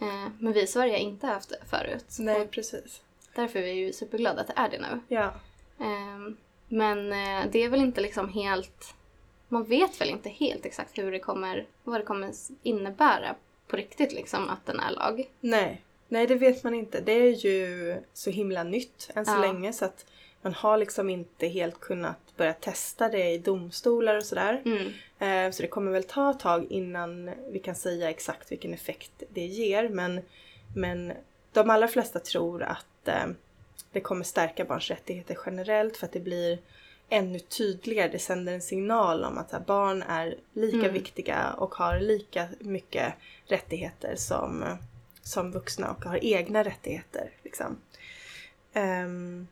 Eh, 0.00 0.06
men 0.38 0.52
vi 0.52 0.62
i 0.62 0.66
Sverige 0.66 0.92
har 0.92 0.98
inte 0.98 1.26
haft 1.26 1.48
det 1.48 1.58
förut. 1.70 2.06
Nej, 2.18 2.40
Och 2.42 2.50
precis. 2.50 3.00
därför 3.34 3.58
är 3.58 3.62
vi 3.62 3.70
ju 3.72 3.92
superglada 3.92 4.40
att 4.40 4.46
det 4.46 4.52
är 4.56 4.68
det 4.68 4.78
nu. 4.80 5.00
Ja. 5.08 5.32
Ehm, 5.80 6.36
Men 6.68 7.12
eh, 7.12 7.50
det 7.52 7.62
är 7.62 7.68
väl 7.68 7.80
inte 7.80 8.00
liksom 8.00 8.28
helt... 8.28 8.94
Man 9.48 9.64
vet 9.64 10.00
väl 10.00 10.08
inte 10.10 10.28
helt 10.28 10.66
exakt 10.66 10.98
hur 10.98 11.12
det 11.12 11.18
kommer, 11.18 11.66
vad 11.84 12.00
det 12.00 12.04
kommer 12.04 12.32
innebära 12.62 13.34
på 13.66 13.76
riktigt 13.76 14.12
liksom 14.12 14.48
att 14.50 14.66
den 14.66 14.80
är 14.80 14.90
lag. 14.90 15.30
Nej. 15.40 15.82
Nej, 16.08 16.26
det 16.26 16.34
vet 16.34 16.64
man 16.64 16.74
inte. 16.74 17.00
Det 17.00 17.12
är 17.12 17.46
ju 17.46 17.96
så 18.12 18.30
himla 18.30 18.62
nytt 18.64 19.10
än 19.14 19.26
så 19.26 19.32
Ja. 19.32 19.38
länge 19.40 19.72
så 19.72 19.84
att 19.84 20.06
man 20.42 20.54
har 20.54 20.78
liksom 20.78 21.10
inte 21.10 21.46
helt 21.46 21.80
kunnat 21.80 22.36
börja 22.36 22.52
testa 22.52 23.08
det 23.08 23.30
i 23.30 23.38
domstolar 23.38 24.16
och 24.16 24.24
sådär. 24.24 24.62
Mm. 24.64 24.92
Eh, 25.18 25.52
Så 25.52 25.62
det 25.62 25.68
kommer 25.68 25.92
väl 25.92 26.04
ta 26.04 26.30
ett 26.30 26.40
tag 26.40 26.66
innan 26.70 27.30
vi 27.50 27.58
kan 27.58 27.74
säga 27.74 28.10
exakt 28.10 28.52
vilken 28.52 28.74
effekt 28.74 29.22
det 29.28 29.46
ger. 29.46 29.88
Men, 29.88 30.20
men 30.76 31.12
de 31.52 31.70
allra 31.70 31.88
flesta 31.88 32.18
tror 32.18 32.62
att 32.62 33.08
eh, 33.08 33.26
det 33.94 34.00
kommer 34.00 34.24
stärka 34.24 34.64
barns 34.64 34.90
rättigheter 34.90 35.38
generellt 35.46 35.96
för 35.96 36.06
att 36.06 36.12
det 36.12 36.20
blir 36.20 36.58
ännu 37.08 37.38
tydligare. 37.38 38.08
Det 38.08 38.18
sänder 38.18 38.52
en 38.52 38.62
signal 38.62 39.24
om 39.24 39.38
att 39.38 39.52
här, 39.52 39.60
barn 39.60 40.02
är 40.02 40.36
lika 40.52 40.76
Mm. 40.78 40.92
viktiga 40.92 41.52
och 41.58 41.74
har 41.74 42.00
lika 42.00 42.48
mycket 42.58 43.14
rättigheter 43.46 44.16
som, 44.16 44.64
som 45.22 45.52
vuxna 45.52 45.90
och 45.90 46.04
har 46.04 46.24
egna 46.24 46.62
rättigheter. 46.64 47.30
Liksom. 47.42 47.76
Ehm, 48.72 49.46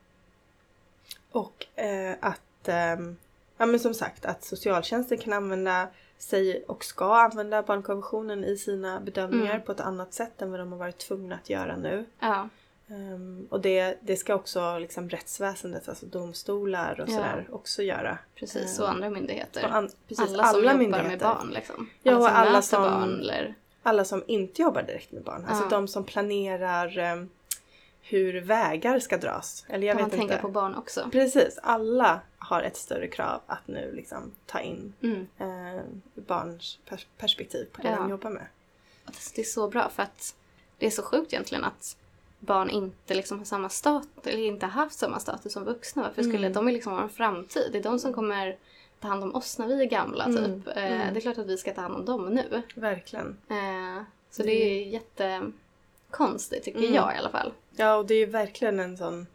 och 1.31 1.67
eh, 1.77 2.15
att, 2.21 2.69
ehm, 2.69 3.17
ja 3.57 3.67
men 3.67 3.81
som 3.81 3.95
sagt, 3.95 4.25
att 4.25 4.45
socialtjänsten 4.45 5.19
kan 5.19 5.33
använda 5.33 5.89
sig 6.19 6.65
och 6.69 6.85
ska 6.85 7.15
använda 7.17 7.63
barnkonventionen 7.63 8.45
i 8.45 8.57
sina 8.57 9.01
bedömningar 9.01 9.55
Mm. 9.55 9.63
på 9.67 9.73
ett 9.73 9.81
annat 9.81 10.15
sätt 10.15 10.43
än 10.43 10.51
vad 10.51 10.61
de 10.61 10.73
har 10.73 10.79
varit 10.79 10.99
tvungna 10.99 11.35
att 11.35 11.51
göra 11.51 11.77
nu. 11.77 12.05
Ja. 12.21 12.49
Ehm, 12.89 13.47
och 13.51 13.61
det, 13.61 13.99
det 14.01 14.17
ska 14.17 14.35
också 14.35 14.79
liksom 14.79 15.09
rättsväsendet, 15.09 15.89
alltså 15.89 16.07
domstolar 16.07 17.01
och 17.01 17.09
Ja. 17.09 17.13
sådär 17.15 17.49
också 17.53 17.83
göra. 17.83 18.19
Precis, 18.35 18.79
och 18.81 18.91
andra 18.91 19.11
myndigheter. 19.11 19.65
Och 19.67 19.75
an, 19.75 19.91
precis, 20.09 20.29
alla 20.31 20.45
som 20.47 20.61
jobbar 20.63 20.75
myndigheter. 20.75 21.09
med 21.09 21.19
barn 21.19 21.51
liksom. 21.51 21.91
Ja, 22.03 22.17
och 22.17 22.29
alla 22.29 22.51
alla 22.51 22.63
som 22.63 22.83
möter 22.83 23.01
som- 23.01 23.21
eller... 23.21 23.55
Alla 23.85 24.05
som 24.05 24.25
inte 24.27 24.63
jobbar 24.63 24.83
direkt 24.83 25.13
med 25.13 25.23
barn. 25.23 25.45
Alltså 25.49 25.65
Ja. 25.65 25.69
de 25.69 25.89
som 25.89 26.05
planerar 26.05 26.99
ehm, 26.99 27.29
hur 28.03 28.41
vägar 28.41 28.99
ska 28.99 29.17
dras. 29.17 29.65
Eller 29.69 29.87
jag 29.87 29.95
Kan 29.97 30.03
man 30.03 30.11
vet 30.11 30.19
tänka 30.19 30.35
inte. 30.35 30.43
på 30.43 30.49
barn 30.49 30.75
också. 30.75 31.09
Precis, 31.13 31.59
alla 31.63 32.21
har 32.39 32.63
ett 32.63 32.77
större 32.77 33.09
krav 33.09 33.41
att 33.47 33.67
nu 33.69 33.93
liksom 33.93 34.31
ta 34.47 34.61
in 34.61 34.93
Mm. 35.03 35.27
eh, 35.39 35.83
barns 36.15 36.79
pers- 36.89 37.07
perspektiv 37.19 37.67
på 37.73 37.83
det 37.83 37.89
Ja. 37.89 37.97
de 37.97 38.11
jobbar 38.11 38.31
med. 38.31 38.47
Att 39.05 39.33
Det 39.35 39.41
är 39.41 39.45
så 39.45 39.69
bra 39.69 39.89
för 39.89 40.03
att 40.03 40.35
det 40.79 40.87
är 40.87 40.91
så 40.91 41.03
sjukt 41.03 41.33
egentligen 41.33 41.65
att 41.65 41.97
barn 42.45 42.71
inte 42.71 43.15
liksom 43.15 43.39
har 43.39 43.45
samma 43.45 43.69
status, 43.69 44.09
eller 44.27 44.45
inte 44.47 44.67
haft 44.67 44.99
samma 44.99 45.19
status 45.21 45.53
som 45.53 45.65
vuxna. 45.65 46.03
Varför 46.03 46.23
skulle 46.23 46.37
Mm. 46.39 46.53
de 46.53 46.69
är 46.69 46.73
liksom 46.73 46.93
vår 46.97 47.09
framtid? 47.09 47.69
Det 47.73 47.79
är 47.79 47.83
de 47.83 47.99
som 47.99 48.13
kommer 48.13 48.57
ta 49.01 49.09
hand 49.09 49.25
om 49.25 49.35
oss 49.35 49.59
när 49.59 49.67
vi 49.67 49.81
är 49.83 49.87
gamla 49.87 50.25
Mm. 50.25 50.63
typ. 50.63 50.77
Eh, 50.77 50.85
Mm. 50.93 51.15
Det 51.15 51.19
är 51.19 51.21
klart 51.21 51.39
att 51.39 51.47
vi 51.47 51.57
ska 51.59 51.75
ta 51.75 51.81
hand 51.81 51.95
om 51.95 52.05
dem 52.05 52.35
nu. 52.35 52.63
Verkligen. 52.75 53.37
Eh, 53.51 54.03
så 54.31 54.43
det 54.43 54.53
är 54.53 54.87
jättekonstigt 54.87 56.65
tycker 56.65 56.79
Mm. 56.79 56.95
jag 56.95 57.15
i 57.15 57.19
alla 57.19 57.31
fall. 57.31 57.53
Ja, 57.77 57.97
och 57.97 58.07
det 58.07 58.15
är 58.15 58.19
ju 58.19 58.27
verkligen 58.27 58.81
en 58.81 58.97
sån 58.97 59.27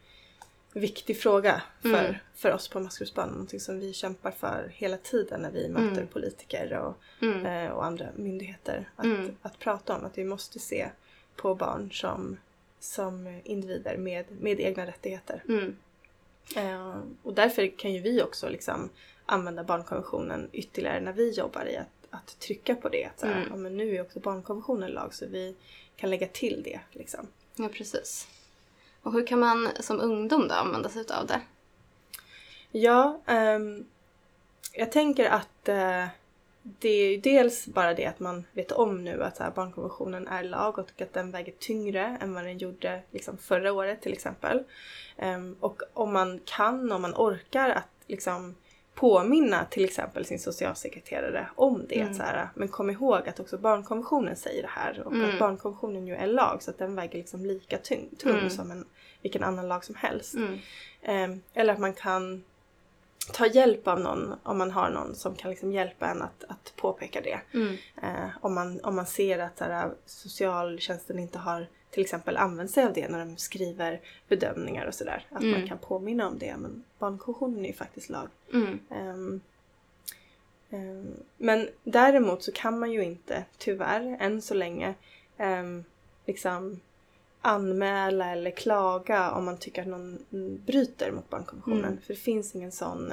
viktig 0.72 1.20
fråga 1.20 1.62
för, 1.82 1.88
Mm. 2.04 2.14
för 2.34 2.52
oss 2.52 2.68
på 2.68 2.80
Maskrosbarn. 2.80 3.28
Någonting 3.30 3.60
som 3.60 3.80
vi 3.80 3.92
kämpar 3.92 4.30
för 4.30 4.72
hela 4.74 4.96
tiden 4.96 5.40
när 5.40 5.50
vi 5.50 5.68
möter 5.68 5.86
Mm. 5.92 6.06
politiker 6.06 6.72
och, 6.78 6.94
Mm. 7.26 7.46
eh, 7.46 7.70
och 7.72 7.84
andra 7.84 8.06
myndigheter. 8.16 8.88
Att, 8.96 9.04
Mm. 9.04 9.36
att 9.42 9.58
prata 9.58 9.96
om 9.96 10.04
att 10.04 10.18
vi 10.18 10.24
måste 10.24 10.58
se 10.58 10.88
på 11.36 11.54
barn 11.54 11.90
som, 11.92 12.36
som 12.80 13.40
individer 13.44 13.96
med, 13.96 14.24
med 14.40 14.60
egna 14.60 14.86
rättigheter. 14.86 15.42
Mm. 15.48 15.76
Eh, 16.56 16.96
och 17.22 17.34
därför 17.34 17.78
kan 17.78 17.92
ju 17.92 18.00
vi 18.00 18.22
också 18.22 18.48
liksom 18.48 18.90
använda 19.26 19.64
barnkonventionen 19.64 20.48
ytterligare 20.52 21.00
när 21.00 21.12
vi 21.12 21.30
jobbar 21.30 21.66
i 21.66 21.76
att, 21.76 22.06
att 22.10 22.38
trycka 22.38 22.74
på 22.74 22.88
det. 22.88 23.04
Att 23.04 23.22
Mm. 23.22 23.48
ja, 23.50 23.56
men 23.56 23.76
nu 23.76 23.96
är 23.96 24.02
också 24.02 24.20
barnkonventionen 24.20 24.90
lag 24.90 25.14
så 25.14 25.26
vi 25.26 25.54
kan 25.96 26.10
lägga 26.10 26.28
till 26.28 26.62
det. 26.62 26.80
Liksom. 26.92 27.26
Ja, 27.56 27.68
precis. 27.68 28.28
Och 29.02 29.12
hur 29.12 29.26
kan 29.26 29.40
man 29.40 29.68
som 29.80 30.00
ungdom 30.00 30.48
då 30.48 30.54
använda 30.54 30.88
sig 30.88 31.04
av 31.20 31.26
det? 31.26 31.40
Ja, 32.70 33.20
ehm, 33.26 33.86
jag 34.72 34.92
tänker 34.92 35.30
att 35.30 35.68
eh, 35.68 36.06
det 36.62 36.88
är 36.88 37.10
ju 37.10 37.16
dels 37.16 37.66
bara 37.66 37.94
det 37.94 38.06
att 38.06 38.20
man 38.20 38.44
vet 38.52 38.72
om 38.72 39.04
nu 39.04 39.22
att 39.22 39.36
så 39.36 39.42
här, 39.42 39.50
barnkonventionen 39.50 40.28
är 40.28 40.42
lag 40.42 40.78
och 40.78 41.02
att 41.02 41.12
den 41.12 41.30
väger 41.30 41.52
tyngre 41.58 42.18
än 42.20 42.34
vad 42.34 42.44
den 42.44 42.58
gjorde 42.58 43.02
liksom, 43.10 43.38
förra 43.38 43.72
året 43.72 44.02
till 44.02 44.12
exempel. 44.12 44.62
Ehm, 45.16 45.56
och 45.60 45.82
om 45.92 46.12
man 46.12 46.40
kan, 46.44 46.92
om 46.92 47.02
man 47.02 47.14
orkar 47.14 47.70
att 47.70 47.88
liksom 48.06 48.54
påminna 48.94 49.64
till 49.64 49.84
exempel 49.84 50.24
sin 50.24 50.38
socialsekreterare 50.38 51.48
om 51.54 51.82
det. 51.88 52.00
Mm. 52.00 52.14
Så 52.14 52.22
här, 52.22 52.48
men 52.54 52.68
kom 52.68 52.90
ihåg 52.90 53.28
att 53.28 53.40
också 53.40 53.58
barnkonventionen 53.58 54.36
säger 54.36 54.62
det 54.62 54.68
här 54.68 55.02
och 55.06 55.12
Mm. 55.12 55.30
att 55.30 55.38
barnkonventionen 55.38 56.06
ju 56.06 56.14
är 56.14 56.26
lag 56.26 56.62
så 56.62 56.70
att 56.70 56.78
den 56.78 56.94
väger 56.94 57.18
liksom 57.18 57.46
lika 57.46 57.78
tung, 57.78 58.08
tung 58.18 58.38
Mm. 58.38 58.50
som 58.50 58.70
en, 58.70 58.84
vilken 59.22 59.42
annan 59.42 59.68
lag 59.68 59.84
som 59.84 59.94
helst. 59.94 60.34
Ehm, 61.02 61.40
eller 61.54 61.72
att 61.72 61.78
man 61.80 61.94
kan 61.94 62.44
ta 63.32 63.46
hjälp 63.46 63.88
av 63.88 64.00
någon 64.00 64.34
om 64.42 64.58
man 64.58 64.70
har 64.70 64.90
någon 64.90 65.14
som 65.14 65.34
kan 65.34 65.50
liksom 65.50 65.72
hjälpa 65.72 66.06
en 66.06 66.22
att, 66.22 66.44
att 66.48 66.72
påpeka 66.76 67.20
det. 67.20 67.40
Mm. 67.54 67.76
Eh, 68.02 68.28
om, 68.40 68.54
man, 68.54 68.80
om 68.84 68.96
man 68.96 69.06
ser 69.06 69.38
att 69.38 69.60
här, 69.60 69.90
socialtjänsten 70.06 71.18
inte 71.18 71.38
har 71.38 71.66
till 71.90 72.02
exempel 72.02 72.36
använt 72.36 72.70
sig 72.70 72.84
av 72.84 72.92
det 72.92 73.08
när 73.08 73.18
de 73.18 73.36
skriver 73.36 74.00
bedömningar 74.28 74.86
och 74.86 74.94
sådär. 74.94 75.26
Att 75.30 75.42
Mm. 75.42 75.52
man 75.60 75.68
kan 75.68 75.78
påminna 75.78 76.28
om 76.28 76.38
det. 76.38 76.56
Men 76.56 76.84
barnkonventionen 76.98 77.64
är 77.64 77.68
ju 77.68 77.74
faktiskt 77.74 78.08
lag. 78.10 78.28
Mm. 78.52 78.78
Ehm, 78.90 79.40
ehm, 80.70 81.14
men 81.36 81.68
däremot 81.84 82.42
så 82.42 82.52
kan 82.52 82.78
man 82.78 82.92
ju 82.92 83.04
inte, 83.04 83.44
tyvärr, 83.58 84.16
än 84.20 84.42
så 84.42 84.54
länge, 84.54 84.94
ehm, 85.36 85.84
liksom 86.26 86.80
anmäla 87.42 88.30
eller 88.30 88.50
klaga 88.50 89.30
om 89.30 89.44
man 89.44 89.58
tycker 89.58 89.82
att 89.82 89.88
någon 89.88 90.18
bryter 90.66 91.12
mot 91.12 91.30
barnkonventionen. 91.30 91.84
Mm. 91.84 92.00
För 92.00 92.14
det 92.14 92.20
finns 92.20 92.54
ingen 92.54 92.72
sån 92.72 93.12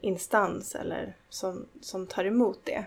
instans 0.00 0.74
eller 0.74 1.16
som, 1.28 1.66
som 1.80 2.06
tar 2.06 2.24
emot 2.24 2.60
det. 2.64 2.84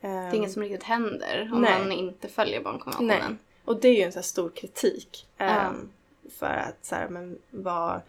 Det 0.00 0.08
är 0.08 0.34
inget 0.34 0.52
som 0.52 0.62
riktigt 0.62 0.82
händer 0.82 1.50
om 1.52 1.60
Nej. 1.62 1.78
man 1.78 1.92
inte 1.92 2.28
följer 2.28 2.62
barnkonventionen. 2.62 3.38
Och 3.64 3.80
det 3.80 3.88
är 3.88 3.94
ju 3.94 4.02
en 4.02 4.12
så 4.12 4.22
stor 4.22 4.50
kritik. 4.50 5.26
Ja. 5.36 5.44
ehm, 5.44 5.90
För 6.38 6.46
att 6.46 6.84
så 6.84 6.94
här, 6.94 7.08
men 7.08 7.38
vad, 7.50 8.00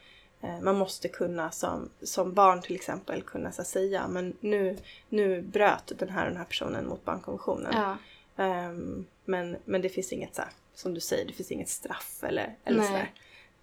eh, 0.42 0.60
man 0.62 0.78
måste 0.78 1.08
kunna 1.08 1.52
som, 1.52 1.90
som 2.02 2.34
barn 2.34 2.62
till 2.62 2.76
exempel 2.76 3.22
kunna 3.22 3.52
så 3.52 3.64
säga 3.64 4.08
men 4.08 4.34
nu, 4.40 4.78
nu 5.10 5.42
bröt 5.42 5.92
den 5.98 6.10
här 6.10 6.24
och 6.24 6.30
den 6.30 6.38
här 6.38 6.46
personen 6.46 6.88
mot 6.88 7.06
barnkonventionen. 7.06 7.74
Ja. 7.76 7.98
Ehm, 8.44 9.06
men, 9.28 9.58
men 9.66 9.82
det 9.82 9.90
finns 9.90 10.14
inget 10.14 10.36
så 10.36 10.42
här, 10.42 10.52
som 10.76 10.94
du 10.94 11.00
säger, 11.00 11.26
det 11.26 11.34
finns 11.34 11.52
inget 11.52 11.70
straff 11.70 12.24
eller, 12.24 12.56
eller 12.66 12.84
sådär. 12.84 13.12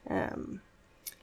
Ehm, 0.05 0.61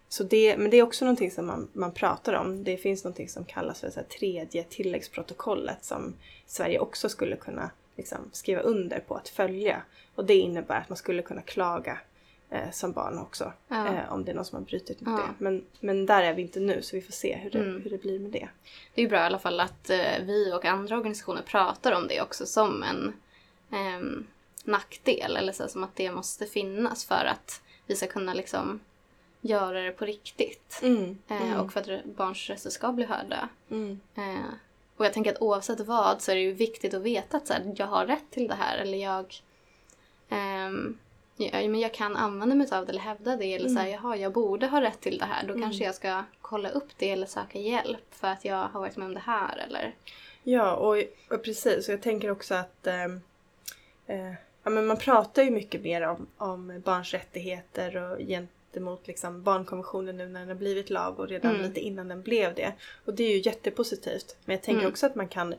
så 0.10 0.24
det, 0.24 0.58
men 0.58 0.70
det 0.72 0.78
är 0.78 0.84
också 0.84 1.06
någonting 1.06 1.32
som 1.32 1.46
man, 1.46 1.68
man 1.74 1.92
pratar 1.92 2.34
om. 2.34 2.64
Det 2.64 2.78
finns 2.78 3.04
någonting 3.04 3.30
som 3.30 3.46
kallas 3.46 3.80
för 3.80 3.90
så 3.90 4.00
här, 4.00 4.08
tredje 4.08 4.64
tilläggsprotokollet 4.64 5.86
som 5.86 6.14
Sverige 6.48 6.80
också 6.80 7.10
skulle 7.10 7.36
kunna 7.36 7.72
liksom, 7.96 8.18
skriva 8.32 8.62
under 8.62 9.00
på 9.00 9.16
att 9.16 9.30
följa. 9.30 9.82
Och 10.16 10.26
det 10.26 10.36
innebär 10.36 10.76
att 10.78 10.90
man 10.90 10.98
skulle 10.98 11.22
kunna 11.22 11.42
klaga 11.42 12.00
eh, 12.50 12.72
som 12.72 12.92
barn 12.92 13.20
också 13.20 13.54
Ja. 13.68 13.88
eh, 13.88 14.14
om 14.14 14.26
det 14.26 14.32
är 14.32 14.36
någon 14.36 14.46
som 14.46 14.56
har 14.58 14.66
brutit 14.66 15.02
mot 15.02 15.20
Ja. 15.20 15.26
det. 15.28 15.44
Men, 15.44 15.66
men 15.80 16.06
där 16.06 16.24
är 16.24 16.34
vi 16.34 16.42
inte 16.42 16.60
nu 16.60 16.82
så 16.82 16.96
vi 16.96 17.02
får 17.02 17.12
se 17.14 17.36
hur 17.36 17.50
det, 17.52 17.60
Mm. 17.60 17.82
hur 17.82 17.90
det 17.90 17.98
blir 18.02 18.20
med 18.20 18.32
det. 18.32 18.50
Det 18.94 19.02
är 19.02 19.08
bra 19.10 19.18
i 19.20 19.24
alla 19.24 19.40
fall 19.40 19.60
att 19.60 19.90
eh, 19.90 20.20
vi 20.24 20.54
och 20.54 20.66
andra 20.66 20.98
organisationer 20.98 21.42
pratar 21.42 21.92
om 21.92 22.08
det 22.08 22.22
också 22.22 22.46
som 22.46 22.84
en 22.84 23.14
ehm, 23.72 24.28
nackdel. 24.64 25.38
Eller 25.38 25.54
så 25.54 25.68
som 25.68 25.84
att 25.84 25.96
det 25.96 26.12
måste 26.12 26.46
finnas 26.46 27.06
för 27.06 27.26
att 27.26 27.62
vi 27.86 27.96
ska 27.96 28.08
kunna 28.08 28.34
liksom 28.34 28.80
göra 29.42 29.82
det 29.82 29.92
på 29.92 30.06
riktigt. 30.06 30.80
Mm. 30.84 31.18
Eh, 31.28 31.42
Mm. 31.42 31.60
Och 31.60 31.74
för 31.74 31.80
att 31.80 32.06
barns 32.06 32.50
röster 32.50 32.70
ska 32.70 32.92
bli 32.92 33.06
hörda. 33.06 33.50
Mm. 33.70 34.00
Eh, 34.16 34.52
och 34.98 35.06
jag 35.06 35.14
tänker 35.14 35.32
att 35.32 35.42
oavsett 35.42 35.80
vad 35.80 36.22
så 36.22 36.32
är 36.32 36.36
det 36.36 36.42
ju 36.42 36.52
viktigt 36.52 36.94
att 36.94 37.02
veta 37.02 37.38
att 37.38 37.48
så 37.48 37.54
här, 37.54 37.74
jag 37.78 37.88
har 37.88 38.06
rätt 38.06 38.32
till 38.32 38.48
det 38.48 38.56
här 38.56 38.78
eller 38.78 38.98
jag 38.98 39.36
ehm, 40.30 40.98
ja, 41.38 41.52
men 41.54 41.80
jag 41.80 41.94
kan 41.94 42.16
använda 42.16 42.56
mig 42.56 42.68
av 42.72 42.86
det 42.86 42.92
eller 42.92 43.02
hävda 43.02 43.36
det 43.36 43.54
eller 43.56 43.70
så 43.70 43.80
här, 43.80 43.88
jaha, 43.88 44.16
jag 44.16 44.34
borde 44.34 44.68
ha 44.68 44.82
rätt 44.82 45.02
till 45.02 45.18
det 45.18 45.26
här. 45.26 45.48
Då 45.48 45.54
kanske 45.62 45.84
jag 45.84 45.96
ska 45.96 46.24
kolla 46.42 46.70
upp 46.70 46.90
det 46.98 47.12
eller 47.12 47.28
söka 47.28 47.60
hjälp 47.60 48.06
för 48.12 48.28
att 48.28 48.46
jag 48.46 48.68
har 48.68 48.80
varit 48.80 48.98
med 48.98 49.06
om 49.06 49.14
det 49.14 49.20
här 49.20 49.58
eller 49.58 49.96
Ja, 50.44 50.76
och, 50.76 50.98
och 51.30 51.44
precis. 51.44 51.88
Och 51.88 51.94
jag 51.94 52.02
tänker 52.02 52.32
också 52.32 52.56
att 52.56 52.88
ehm, 52.88 53.22
eh, 54.12 54.34
ja, 54.64 54.70
men 54.70 54.86
man 54.86 54.98
pratar 54.98 55.44
ju 55.44 55.52
mycket 55.52 55.82
mer 55.82 56.02
om, 56.02 56.28
om 56.38 56.82
barns 56.86 57.14
rättigheter 57.14 57.96
och 57.98 58.18
gentemot 58.20 59.08
liksom, 59.08 59.44
barnkonventionen 59.44 60.18
nu 60.18 60.28
när 60.28 60.40
den 60.40 60.50
har 60.50 60.56
blivit 60.56 60.90
lag 60.90 61.20
och 61.20 61.28
redan 61.28 61.56
Mm. 61.56 61.68
lite 61.68 61.80
innan 61.80 62.08
den 62.08 62.22
blev 62.22 62.56
det. 62.56 62.74
Och 63.06 63.14
det 63.14 63.24
är 63.24 63.30
ju 63.32 63.42
jättepositivt. 63.46 64.36
Men 64.46 64.56
jag 64.56 64.64
tänker 64.64 64.82
Mm. 64.82 64.92
också 64.92 65.06
att 65.06 65.16
man 65.16 65.28
kan 65.28 65.56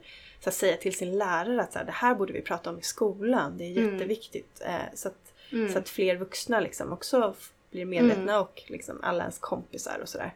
att 0.46 0.54
säga 0.54 0.76
till 0.76 0.94
sin 0.96 1.18
lärare 1.18 1.62
att 1.62 1.72
så 1.72 1.78
här, 1.78 1.86
det 1.86 1.92
här 1.92 2.14
borde 2.14 2.32
vi 2.32 2.40
prata 2.42 2.70
om 2.70 2.78
i 2.78 2.82
skolan. 2.82 3.58
Det 3.58 3.64
är 3.64 3.78
Mm. 3.78 3.92
jätteviktigt. 3.94 4.62
Eh, 4.66 4.94
så, 4.94 5.08
att, 5.08 5.32
Mm. 5.52 5.72
så 5.72 5.78
att 5.78 5.88
fler 5.88 6.16
vuxna 6.16 6.60
liksom 6.60 6.92
också 6.92 7.34
blir 7.70 7.84
medvetna 7.84 8.40
och 8.40 8.62
liksom 8.66 8.98
alla 9.02 9.20
ens 9.22 9.38
kompisar 9.38 9.98
och 10.02 10.08
sådär. 10.08 10.34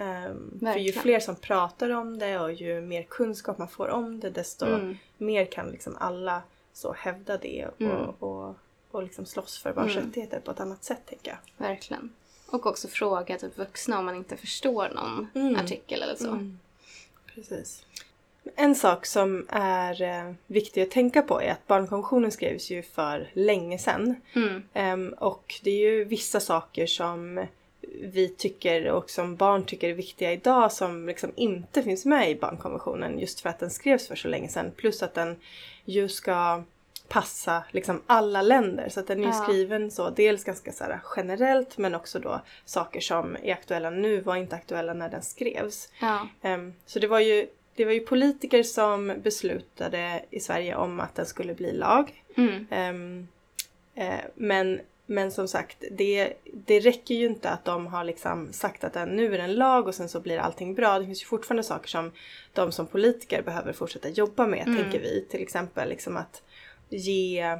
Um, 0.00 0.58
för 0.60 0.78
ju 0.78 0.92
fler 0.92 1.20
som 1.20 1.36
pratar 1.36 1.90
om 1.90 2.18
det 2.18 2.38
och 2.38 2.52
ju 2.52 2.80
mer 2.80 3.02
kunskap 3.02 3.58
man 3.58 3.68
får 3.68 3.88
om 3.88 4.20
det 4.20 4.30
desto 4.30 4.66
Mm. 4.66 4.96
mer 5.18 5.44
kan 5.44 5.68
liksom 5.70 5.96
alla 6.00 6.42
så 6.74 6.92
hävda 6.92 7.36
det 7.38 7.66
och, 7.66 7.80
Mm. 7.80 7.96
och, 8.18 8.54
och 8.90 9.02
liksom 9.02 9.26
slåss 9.26 9.58
för 9.58 9.72
barns 9.72 9.92
Mm. 9.96 10.06
rättigheter 10.06 10.40
på 10.40 10.50
ett 10.50 10.60
annat 10.60 10.84
sätt 10.84 11.06
tänker 11.06 11.30
jag. 11.30 11.66
Verkligen. 11.68 12.12
Och 12.50 12.66
också 12.66 12.88
fråga 12.88 13.38
typ 13.38 13.58
vuxna 13.58 13.98
om 13.98 14.04
man 14.04 14.14
inte 14.16 14.36
förstår 14.36 14.88
någon 14.94 15.26
Mm. 15.34 15.56
artikel 15.56 16.02
eller 16.02 16.14
så. 16.16 16.52
Precis. 17.34 17.86
En 18.56 18.74
sak 18.74 19.06
som 19.06 19.46
är 19.48 20.02
eh, 20.02 20.32
viktig 20.46 20.82
att 20.82 20.90
tänka 20.90 21.22
på 21.22 21.40
är 21.42 21.50
att 21.52 21.66
barnkonventionen 21.66 22.30
skrevs 22.32 22.70
ju 22.70 22.82
för 22.82 23.30
länge 23.32 23.78
sedan. 23.78 24.14
Mm. 24.34 24.62
Ehm, 24.72 25.08
och 25.18 25.54
det 25.62 25.70
är 25.70 25.90
ju 25.90 26.04
vissa 26.04 26.40
saker 26.40 26.86
som 26.86 27.46
vi 28.02 28.28
tycker 28.28 28.90
och 28.90 29.10
som 29.10 29.36
barn 29.36 29.64
tycker 29.64 29.88
är 29.88 29.94
viktiga 29.94 30.32
idag 30.32 30.72
som 30.72 31.06
liksom 31.06 31.32
inte 31.36 31.82
finns 31.82 32.04
med 32.04 32.30
i 32.30 32.34
barnkonventionen 32.34 33.18
just 33.18 33.40
för 33.40 33.48
att 33.48 33.58
den 33.58 33.70
skrevs 33.70 34.08
för 34.08 34.16
så 34.16 34.28
länge 34.28 34.48
sedan. 34.48 34.72
Plus 34.76 35.02
att 35.02 35.14
den 35.14 35.36
ju 35.84 36.08
ska 36.08 36.62
passa 37.08 37.64
liksom 37.70 38.02
alla 38.06 38.42
länder. 38.42 38.88
Så 38.88 39.00
att 39.00 39.06
den 39.06 39.18
är 39.18 39.22
ju 39.22 39.28
Ja. 39.28 39.44
skriven 39.44 39.90
så 39.90 40.10
dels 40.10 40.44
ganska 40.44 40.72
så 40.72 40.84
här 40.84 41.00
generellt 41.16 41.78
men 41.78 41.94
också 41.94 42.18
då 42.18 42.40
saker 42.64 43.00
som 43.00 43.36
är 43.42 43.52
aktuella 43.52 43.90
nu 43.90 44.20
var 44.20 44.36
inte 44.36 44.56
aktuella 44.56 44.94
när 44.94 45.08
den 45.08 45.22
skrevs. 45.22 45.88
Ja. 46.00 46.28
Ehm, 46.42 46.74
så 46.86 46.98
det 46.98 47.06
var 47.06 47.20
ju 47.20 47.46
det 47.76 47.84
var 47.84 47.92
ju 47.92 48.00
politiker 48.00 48.62
som 48.62 49.12
beslutade 49.22 50.24
i 50.30 50.40
Sverige 50.40 50.76
om 50.76 51.00
att 51.00 51.14
den 51.14 51.26
skulle 51.26 51.54
bli 51.54 51.72
lag. 51.72 52.22
Mm. 52.36 53.28
Eh, 53.94 54.20
men, 54.34 54.80
men 55.06 55.30
som 55.32 55.48
sagt, 55.48 55.84
det, 55.90 56.32
det 56.52 56.80
räcker 56.80 57.14
ju 57.14 57.26
inte 57.26 57.50
att 57.50 57.64
de 57.64 57.86
har 57.86 58.04
liksom 58.04 58.52
sagt 58.52 58.84
att 58.84 58.92
den, 58.92 59.08
nu 59.08 59.34
är 59.34 59.38
den 59.38 59.54
lag 59.54 59.88
och 59.88 59.94
sen 59.94 60.08
så 60.08 60.20
blir 60.20 60.38
allting 60.38 60.74
bra. 60.74 60.98
Det 60.98 61.06
finns 61.06 61.22
ju 61.22 61.26
fortfarande 61.26 61.62
saker 61.62 61.88
som 61.88 62.12
de 62.52 62.72
som 62.72 62.86
politiker 62.86 63.42
behöver 63.42 63.72
fortsätta 63.72 64.08
jobba 64.08 64.46
med, 64.46 64.66
Mm. 64.66 64.82
tänker 64.82 65.00
vi. 65.00 65.26
Till 65.30 65.42
exempel 65.42 65.88
liksom 65.88 66.16
att 66.16 66.42
ge 66.88 67.58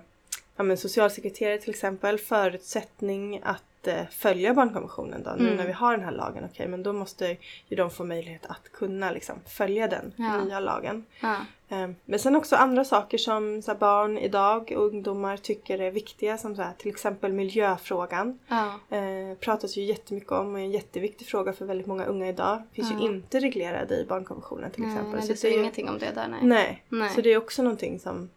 ja, 0.56 0.62
men 0.62 0.76
socialsekreterare 0.76 1.58
till 1.58 1.70
exempel 1.70 2.18
förutsättning 2.18 3.40
att 3.44 3.62
följa 4.10 4.54
barnkonventionen 4.54 5.22
då. 5.22 5.30
Nu 5.30 5.44
Mm. 5.44 5.56
när 5.56 5.66
vi 5.66 5.72
har 5.72 5.96
den 5.96 6.04
här 6.04 6.12
lagen, 6.12 6.44
okej 6.52 6.68
men 6.68 6.82
då 6.82 6.92
måste 6.92 7.36
ju 7.68 7.76
de 7.76 7.90
få 7.90 8.04
möjlighet 8.04 8.46
att 8.46 8.72
kunna 8.72 9.10
liksom 9.10 9.36
följa 9.46 9.88
den 9.88 10.12
Ja. 10.16 10.44
nya 10.44 10.60
lagen. 10.60 11.04
Ja. 11.20 11.36
Eh, 11.68 11.88
Men 12.04 12.18
sen 12.18 12.36
också 12.36 12.56
andra 12.56 12.84
saker 12.84 13.18
som 13.18 13.62
så 13.62 13.70
här, 13.72 13.78
barn 13.78 14.18
idag 14.18 14.72
och 14.76 14.86
ungdomar 14.86 15.36
tycker 15.36 15.78
är 15.78 15.90
viktiga 15.90 16.38
som 16.38 16.56
så 16.56 16.62
här, 16.62 16.72
till 16.78 16.88
exempel 16.90 17.32
miljöfrågan. 17.32 18.38
Ja. 18.48 18.96
Eh, 18.96 19.36
pratas 19.40 19.76
ju 19.76 19.82
jättemycket 19.82 20.32
om 20.32 20.52
och 20.54 20.60
är 20.60 20.64
en 20.64 20.70
jätteviktig 20.70 21.26
fråga 21.26 21.52
för 21.52 21.64
väldigt 21.64 21.86
många 21.86 22.04
unga 22.04 22.28
idag. 22.28 22.62
Finns 22.72 22.90
Ja. 22.92 22.98
ju 23.00 23.06
inte 23.06 23.40
reglerad 23.40 23.92
i 23.92 24.06
barnkonventionen 24.08 24.70
till 24.70 24.84
exempel. 24.84 25.12
nej, 25.12 25.22
Så 25.22 25.28
det 25.28 25.36
står 25.36 25.50
ingenting 25.50 25.88
om 25.88 25.98
det 25.98 26.10
där 26.14 26.28
nej. 26.28 26.40
Nej. 26.42 26.82
Nej. 26.88 27.10
Så 27.14 27.20
det 27.20 27.32
är 27.32 27.36
också 27.38 27.62
någonting 27.62 27.98
som, 27.98 28.30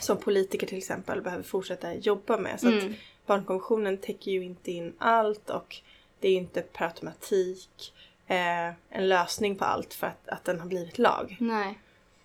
som 0.00 0.16
politiker 0.16 0.66
till 0.66 0.78
exempel 0.78 1.22
behöver 1.22 1.42
fortsätta 1.44 1.94
jobba 1.94 2.36
med. 2.38 2.60
Så 2.60 2.68
att 2.68 2.82
Mm. 2.82 2.94
Barnkonventionen 3.26 3.98
täcker 3.98 4.30
ju 4.30 4.44
inte 4.44 4.70
in 4.72 4.94
allt 4.98 5.50
och 5.50 5.76
det 6.20 6.28
är 6.28 6.32
ju 6.32 6.38
inte 6.38 6.62
per 6.62 6.86
automatik 6.86 7.94
eh, 8.26 8.66
en 8.88 9.08
lösning 9.08 9.56
på 9.56 9.64
allt 9.64 9.94
för 9.94 10.06
att, 10.06 10.28
att 10.28 10.44
den 10.44 10.60
har 10.60 10.66
blivit 10.66 10.98
lag. 10.98 11.36
Nej. 11.40 11.78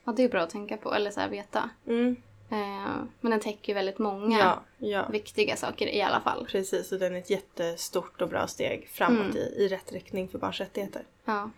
Ja, 0.03 0.11
det 0.11 0.23
är 0.23 0.29
bra 0.29 0.41
att 0.41 0.49
tänka 0.49 0.77
på, 0.77 0.93
eller 0.93 1.11
så 1.11 1.19
här 1.19 1.29
veta. 1.29 1.69
Mm. 1.87 2.15
Eh, 2.49 2.95
men 3.21 3.31
den 3.31 3.39
täcker 3.39 3.69
ju 3.69 3.73
väldigt 3.73 3.99
många 3.99 4.39
Ja, 4.39 4.61
ja. 4.87 5.07
viktiga 5.09 5.55
saker 5.55 5.87
i 5.87 6.01
alla 6.01 6.21
fall. 6.21 6.45
Precis, 6.45 6.91
och 6.91 6.99
den 6.99 7.15
är 7.15 7.19
ett 7.19 7.29
jättestort 7.29 8.21
och 8.21 8.29
bra 8.29 8.47
steg 8.47 8.89
framåt 8.89 9.19
Mm. 9.25 9.37
i, 9.37 9.39
i 9.39 9.67
rätt 9.67 9.91
riktning 9.91 10.27
för 10.27 10.37
barns 10.39 10.59
rättigheter. 10.59 11.03
Ja. 11.25 11.49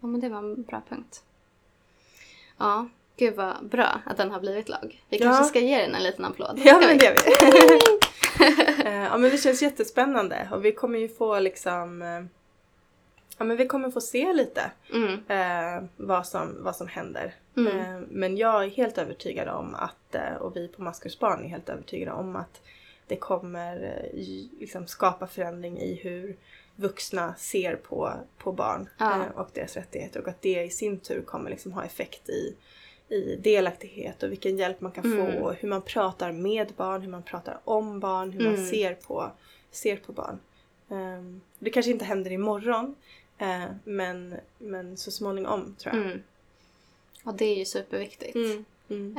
ja, 0.00 0.06
men 0.06 0.20
det 0.20 0.28
var 0.28 0.38
en 0.38 0.62
bra 0.62 0.82
punkt. 0.88 1.24
Ja, 2.58 2.88
gud 3.16 3.34
vad 3.36 3.66
bra 3.68 4.00
att 4.06 4.16
den 4.16 4.30
har 4.30 4.40
blivit 4.40 4.68
lag. 4.68 5.02
Vi 5.08 5.16
Ja. 5.18 5.24
kanske 5.24 5.44
ska 5.44 5.58
ge 5.60 5.80
den 5.82 5.94
en 5.94 6.02
liten 6.02 6.24
applåd. 6.24 6.60
Ja 6.64 6.78
men 6.86 6.98
det 6.98 7.04
gör 7.04 7.14
vi. 7.14 7.80
Eh, 8.84 8.94
ja 9.04 9.16
men 9.18 9.30
det 9.30 9.38
känns 9.38 9.62
jättespännande 9.62 10.48
och 10.52 10.64
vi 10.64 10.72
kommer 10.72 10.98
ju 10.98 11.08
få 11.08 11.38
liksom 11.38 12.02
eh, 12.02 12.24
Ja 13.38 13.44
men 13.44 13.56
vi 13.56 13.66
kommer 13.66 13.90
få 13.90 14.00
se 14.00 14.32
lite 14.32 14.70
Mm. 14.94 15.12
eh, 15.28 15.84
vad, 15.96 16.26
som, 16.26 16.56
vad 16.64 16.76
som 16.76 16.88
händer. 16.88 17.34
Mm. 17.56 17.78
Eh, 17.78 18.00
men 18.10 18.36
jag 18.36 18.64
är 18.64 18.68
helt 18.68 18.98
övertygad 18.98 19.48
om 19.48 19.74
att, 19.74 20.14
eh, 20.14 20.34
och 20.40 20.56
vi 20.56 20.68
på 20.68 20.82
Maskus 20.82 21.18
barn 21.18 21.44
är 21.44 21.48
helt 21.48 21.68
övertygade 21.68 22.12
om 22.12 22.36
att 22.36 22.60
det 23.06 23.16
kommer 23.16 24.02
liksom 24.60 24.86
skapa 24.86 25.26
förändring 25.26 25.78
i 25.78 25.94
hur 26.02 26.36
vuxna 26.76 27.34
ser 27.38 27.76
på, 27.76 28.12
på 28.38 28.52
barn 28.52 28.88
Ja. 28.98 29.12
eh, 29.14 29.38
och 29.40 29.48
deras 29.52 29.76
rättigheter 29.76 30.20
och 30.20 30.28
att 30.28 30.42
det 30.42 30.62
i 30.62 30.70
sin 30.70 30.98
tur 31.00 31.22
kommer 31.22 31.50
liksom 31.50 31.72
ha 31.72 31.84
effekt 31.84 32.28
i, 32.28 32.54
i 33.08 33.36
delaktighet 33.36 34.22
och 34.22 34.30
vilken 34.32 34.56
hjälp 34.58 34.80
man 34.80 34.92
kan 34.92 35.04
Mm. 35.12 35.26
få, 35.40 35.52
hur 35.52 35.68
man 35.68 35.82
pratar 35.82 36.32
med 36.32 36.72
barn, 36.76 37.02
hur 37.02 37.10
man 37.10 37.22
pratar 37.22 37.58
om 37.64 38.00
barn, 38.00 38.30
hur 38.32 38.44
man 38.44 38.54
Mm. 38.54 38.66
ser 38.70 38.94
på, 38.94 39.30
ser 39.70 39.96
på 39.96 40.12
barn. 40.12 40.38
Ehm, 40.90 41.40
det 41.58 41.70
kanske 41.70 41.92
inte 41.92 42.04
händer 42.04 42.32
imorgon 42.32 42.94
eh, 43.38 43.64
men, 43.84 44.34
men 44.58 44.96
så 44.96 45.10
småningom 45.10 45.76
tror 45.78 45.94
jag. 45.94 46.04
Mm. 46.06 46.22
Och 47.24 47.34
det 47.34 47.44
är 47.44 47.56
ju 47.56 47.64
superviktigt. 47.64 48.34
Mm. 48.88 49.16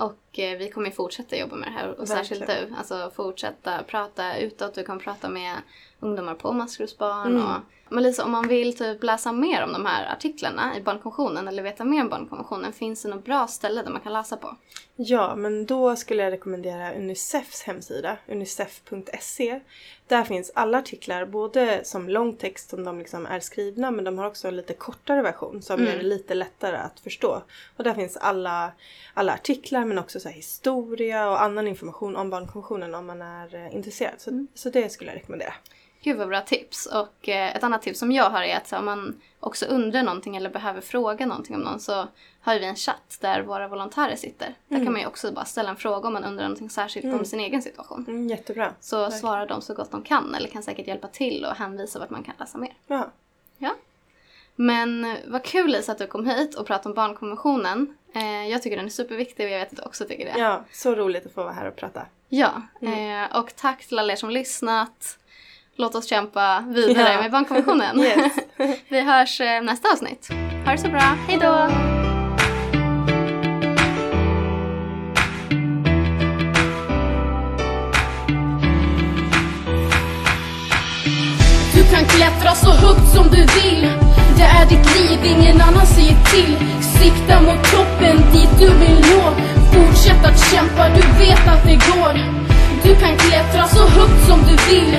Och 0.00 0.38
eh, 0.38 0.58
vi 0.58 0.70
kommer 0.70 0.90
fortsätta 0.90 1.36
jobba 1.36 1.56
med 1.56 1.68
det 1.68 1.72
här. 1.72 2.00
Och 2.00 2.08
särskilt 2.08 2.46
du. 2.46 2.74
Alltså 2.78 3.10
fortsätta 3.16 3.82
prata 3.82 4.36
utåt. 4.38 4.74
Du 4.74 4.84
kan 4.84 4.98
prata 4.98 5.28
med 5.28 5.54
ungdomar 6.00 6.34
på 6.34 6.52
maskrosbarn. 6.52 7.36
Mm. 7.36 7.42
Och, 7.42 7.60
men 7.88 8.02
Lisa, 8.02 8.24
om 8.24 8.30
man 8.30 8.48
vill 8.48 8.76
typ 8.76 9.02
läsa 9.02 9.32
mer 9.32 9.62
om 9.64 9.72
de 9.72 9.86
här 9.86 10.12
artiklarna 10.12 10.76
i 10.76 10.80
barnkonventionen 10.80 11.48
eller 11.48 11.62
veta 11.62 11.84
mer 11.84 12.02
om 12.02 12.08
barnkonventionen. 12.08 12.72
Finns 12.72 13.02
det 13.02 13.08
något 13.08 13.24
bra 13.24 13.46
ställe 13.46 13.82
där 13.82 13.90
man 13.90 14.00
kan 14.00 14.12
läsa 14.12 14.36
på? 14.36 14.56
Ja, 14.96 15.34
men 15.36 15.66
då 15.66 15.96
skulle 15.96 16.22
jag 16.22 16.32
rekommendera 16.32 16.94
Unicefs 16.94 17.62
hemsida, 17.62 18.16
unicef.se. 18.28 19.60
Där 20.06 20.24
finns 20.24 20.52
alla 20.54 20.78
artiklar, 20.78 21.26
både 21.26 21.84
som 21.84 22.08
långtext 22.08 22.70
som 22.70 22.84
de 22.84 22.98
liksom 22.98 23.26
är 23.26 23.40
skrivna, 23.40 23.90
men 23.90 24.04
de 24.04 24.18
har 24.18 24.26
också 24.26 24.48
en 24.48 24.56
lite 24.56 24.74
kortare 24.74 25.22
version 25.22 25.62
som 25.62 25.80
Mm. 25.80 25.92
gör 25.92 25.98
det 25.98 26.04
lite 26.04 26.34
lättare 26.34 26.76
att 26.76 27.00
förstå. 27.00 27.42
Och 27.76 27.84
där 27.84 27.94
finns 27.94 28.16
alla, 28.16 28.72
alla 29.14 29.34
artiklar, 29.34 29.84
men 29.90 29.98
också 29.98 30.20
så 30.20 30.28
historia 30.28 31.30
och 31.30 31.42
annan 31.42 31.68
information 31.68 32.16
om 32.16 32.30
barnkonventionen 32.30 32.94
om 32.94 33.06
man 33.06 33.22
är 33.22 33.54
eh, 33.54 33.74
intresserad. 33.74 34.14
Så, 34.20 34.30
Mm. 34.30 34.48
så 34.54 34.70
det 34.70 34.88
skulle 34.92 35.10
jag 35.10 35.16
rekommendera. 35.16 35.54
Gud 36.02 36.16
vad 36.16 36.28
bra 36.28 36.40
tips. 36.40 36.86
Och 36.86 37.28
eh, 37.28 37.56
ett 37.56 37.64
annat 37.64 37.82
tips 37.82 37.98
som 37.98 38.12
jag 38.12 38.30
har 38.30 38.42
är 38.42 38.56
att 38.56 38.72
om 38.72 38.84
man 38.84 39.20
också 39.40 39.66
undrar 39.66 40.02
någonting 40.02 40.36
eller 40.36 40.50
behöver 40.50 40.80
fråga 40.80 41.26
någonting 41.26 41.54
om 41.56 41.62
någon 41.62 41.80
så 41.80 42.08
har 42.40 42.58
vi 42.58 42.64
en 42.64 42.76
chatt 42.76 43.18
där 43.20 43.42
våra 43.42 43.68
volontärer 43.68 44.16
sitter. 44.16 44.54
Där 44.68 44.76
Mm. 44.76 44.86
kan 44.86 44.92
man 44.92 45.00
ju 45.02 45.06
också 45.06 45.32
bara 45.32 45.44
ställa 45.44 45.70
en 45.70 45.76
fråga 45.76 46.06
om 46.06 46.12
man 46.12 46.24
undrar 46.24 46.44
någonting 46.44 46.70
särskilt 46.70 47.04
om 47.04 47.10
Mm. 47.10 47.24
sin 47.24 47.40
egen 47.40 47.62
situation. 47.62 48.04
Mm, 48.08 48.28
jättebra. 48.28 48.74
Så 48.80 48.96
Verkligen. 48.98 49.20
svarar 49.20 49.46
de 49.46 49.62
så 49.62 49.74
gott 49.74 49.90
de 49.90 50.02
kan 50.02 50.34
eller 50.34 50.48
kan 50.48 50.62
säkert 50.62 50.86
hjälpa 50.86 51.08
till 51.08 51.44
och 51.44 51.54
hänvisa 51.56 51.98
vart 51.98 52.10
man 52.10 52.22
kan 52.22 52.34
läsa 52.38 52.58
mer. 52.58 52.72
Ja. 52.86 53.10
Ja. 53.58 53.74
Men 54.56 55.04
eh, 55.04 55.16
vad 55.26 55.44
kul 55.44 55.70
Lisa 55.70 55.92
att 55.92 55.98
du 55.98 56.06
kom 56.06 56.26
hit 56.26 56.54
och 56.54 56.66
pratade 56.66 56.88
om 56.88 56.94
barnkonventionen. 56.94 57.96
Eh, 58.14 58.46
jag 58.48 58.62
tycker 58.62 58.76
den 58.76 58.86
är 58.86 58.90
superviktig 58.90 59.46
och 59.46 59.52
jag 59.52 59.58
vet 59.58 59.70
att 59.70 59.76
du 59.76 59.82
också 59.82 60.04
tycker 60.04 60.24
det. 60.24 60.38
ja, 60.40 60.64
så 60.72 60.94
roligt 60.94 61.26
att 61.26 61.32
få 61.32 61.42
vara 61.42 61.52
här 61.52 61.66
och 61.68 61.76
prata. 61.76 62.02
Ja, 62.28 62.62
Mm. 62.82 63.24
eh, 63.24 63.36
och 63.36 63.56
tack 63.56 63.86
till 63.86 63.98
alla 63.98 64.12
er 64.12 64.16
som 64.16 64.30
lyssnat. 64.30 65.16
Låt 65.76 65.94
oss 65.94 66.06
kämpa 66.08 66.64
vidare 66.68 67.12
Ja. 67.12 67.20
med 67.22 67.30
barnkonventionen. 67.30 68.00
Yes. 68.00 68.32
Vi 68.88 69.00
hörs 69.00 69.40
eh, 69.40 69.62
nästa 69.62 69.92
avsnitt. 69.92 70.28
Ha 70.64 70.72
det 70.72 70.78
så 70.78 70.88
bra. 70.88 71.00
Hej 71.28 71.38
då! 71.40 71.68
Du 81.74 81.82
kan 81.90 82.04
klättra 82.04 82.54
så 82.54 82.70
högt 82.70 83.08
som 83.14 83.24
du 83.30 83.36
vill 83.36 83.88
Det 84.36 84.42
är 84.42 84.66
ditt 84.68 84.96
liv, 85.00 85.18
ingen 85.24 85.60
annan 85.60 85.86
säger 85.86 86.16
till 86.24 86.56
Sikta 87.00 87.40
mot 87.40 87.62
toppen, 87.72 88.16
dit 88.32 88.50
du 88.58 88.66
vill 88.66 89.00
nå. 89.00 89.22
Fortsätt 89.72 90.24
att 90.24 90.38
kämpa, 90.52 90.88
du 90.88 91.24
vet 91.24 91.48
att 91.48 91.64
det 91.64 91.78
går. 91.90 92.14
Du 92.84 92.94
kan 92.94 93.16
klättra 93.16 93.68
så 93.68 93.88
högt 93.88 94.26
som 94.28 94.40
du 94.48 94.74
vill. 94.74 94.96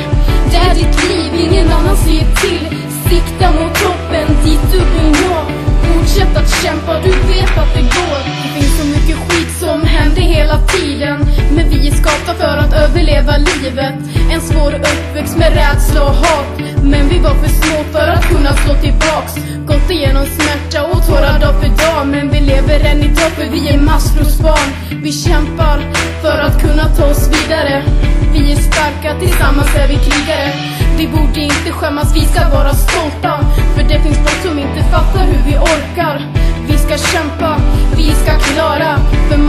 Det 0.52 0.58
är 0.58 0.76
ditt 0.76 1.10
liv, 1.10 1.32
ingen 1.46 1.72
annan 1.72 1.98
säger 1.98 2.36
till. 2.36 2.68
Sikta 3.10 3.52
mot 3.52 3.74
toppen, 3.74 4.28
dit 4.44 4.62
du 4.72 4.78
vill 4.78 5.12
nå. 5.12 5.36
Fortsätt 5.84 6.38
att 6.38 6.64
kämpa, 6.64 6.94
du 7.04 7.12
vet 7.12 7.58
att 7.58 7.74
det 7.74 7.82
går. 7.82 8.20
Det 8.44 8.60
finns 8.60 8.78
så 8.80 8.86
mycket 8.86 9.18
skit 9.18 9.52
som 9.60 9.82
händer 9.82 10.22
hela 10.22 10.58
tiden. 10.58 11.20
Men 11.56 11.70
vi 11.70 11.88
är 11.88 11.92
skapta 11.92 12.34
för 12.34 12.58
att 12.58 12.74
överleva 12.74 13.38
livet. 13.38 13.96
En 14.32 14.42
svår 14.42 14.74
uppväxt 14.74 15.38
med 15.38 15.54
rädsla 15.54 16.04
och 16.04 16.16
hat. 16.16 16.71
Men 16.92 17.10
vi 17.10 17.20
var 17.20 17.36
för 17.36 17.48
små 17.48 17.84
för 17.92 18.08
att 18.08 18.26
kunna 18.30 18.54
slå 18.54 18.74
tillbaks. 18.74 19.34
Gått 19.68 19.92
igenom 19.92 20.26
smärta 20.26 20.84
och 20.92 21.08
tårar 21.08 21.40
dag 21.40 21.56
för 21.62 21.70
dag. 21.84 22.08
Men 22.08 22.30
vi 22.30 22.40
lever 22.40 22.80
än 22.80 23.00
idag 23.00 23.32
för 23.38 23.48
vi 23.52 23.70
är 23.70 23.78
maskrosbarn. 23.78 24.70
Vi 25.04 25.12
kämpar 25.12 25.78
för 26.22 26.38
att 26.40 26.62
kunna 26.62 26.86
ta 26.96 27.06
oss 27.06 27.30
vidare. 27.36 27.84
Vi 28.34 28.52
är 28.52 28.56
starka, 28.56 29.20
tillsammans 29.20 29.76
är 29.76 29.88
vi 29.88 29.96
krigare. 29.96 30.54
Vi 30.98 31.08
borde 31.08 31.40
inte 31.42 31.72
skämmas, 31.72 32.16
vi 32.16 32.26
ska 32.26 32.50
vara 32.50 32.74
stolta. 32.74 33.34
För 33.76 33.84
det 33.84 34.00
finns 34.04 34.18
folk 34.18 34.42
som 34.48 34.60
inte 34.60 34.84
fattar 34.92 35.24
hur 35.26 35.42
vi 35.48 35.58
orkar. 35.58 36.16
Vi 36.68 36.78
ska 36.78 36.98
kämpa, 36.98 37.58
vi 37.98 38.12
ska 38.12 38.31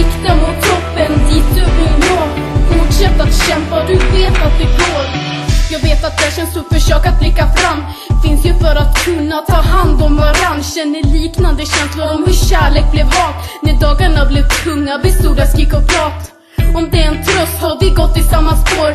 Sikta 0.00 0.34
mot 0.34 0.60
toppen, 0.62 1.12
dit 1.28 1.44
du 1.54 1.60
vill 1.60 1.96
nå. 2.06 2.20
Fortsätt 2.70 3.20
att 3.20 3.34
kämpa, 3.46 3.84
du 3.86 3.94
vet 3.94 4.36
att 4.46 4.58
det 4.58 4.64
går. 4.64 5.04
Jag 5.70 5.80
vet 5.80 6.04
att 6.04 6.18
det 6.18 6.36
känns 6.36 6.54
tufft, 6.54 6.72
försök 6.72 7.06
att 7.06 7.18
blicka 7.20 7.46
fram. 7.56 7.84
Finns 8.24 8.46
ju 8.46 8.54
för 8.54 8.76
att 8.76 9.04
kunna 9.04 9.36
ta 9.36 9.60
hand 9.74 10.02
om 10.02 10.16
varann. 10.16 10.62
Känner 10.62 11.02
liknande 11.02 11.66
känslor 11.66 12.06
om 12.14 12.24
hur 12.26 12.32
kärlek 12.32 12.92
blev 12.92 13.06
hat. 13.06 13.34
När 13.62 13.80
dagarna 13.80 14.26
blev 14.26 14.44
tunga 14.64 14.98
bestod 14.98 15.40
av 15.40 15.46
skrik 15.46 15.72
och 15.74 15.86
prat. 15.88 16.20
Om 16.76 16.88
det 16.92 17.02
är 17.02 17.08
en 17.08 17.24
tröst 17.24 17.58
har 17.62 17.76
vi 17.80 17.90
gått 17.90 18.16
i 18.16 18.22
samma 18.22 18.56
spår. 18.56 18.90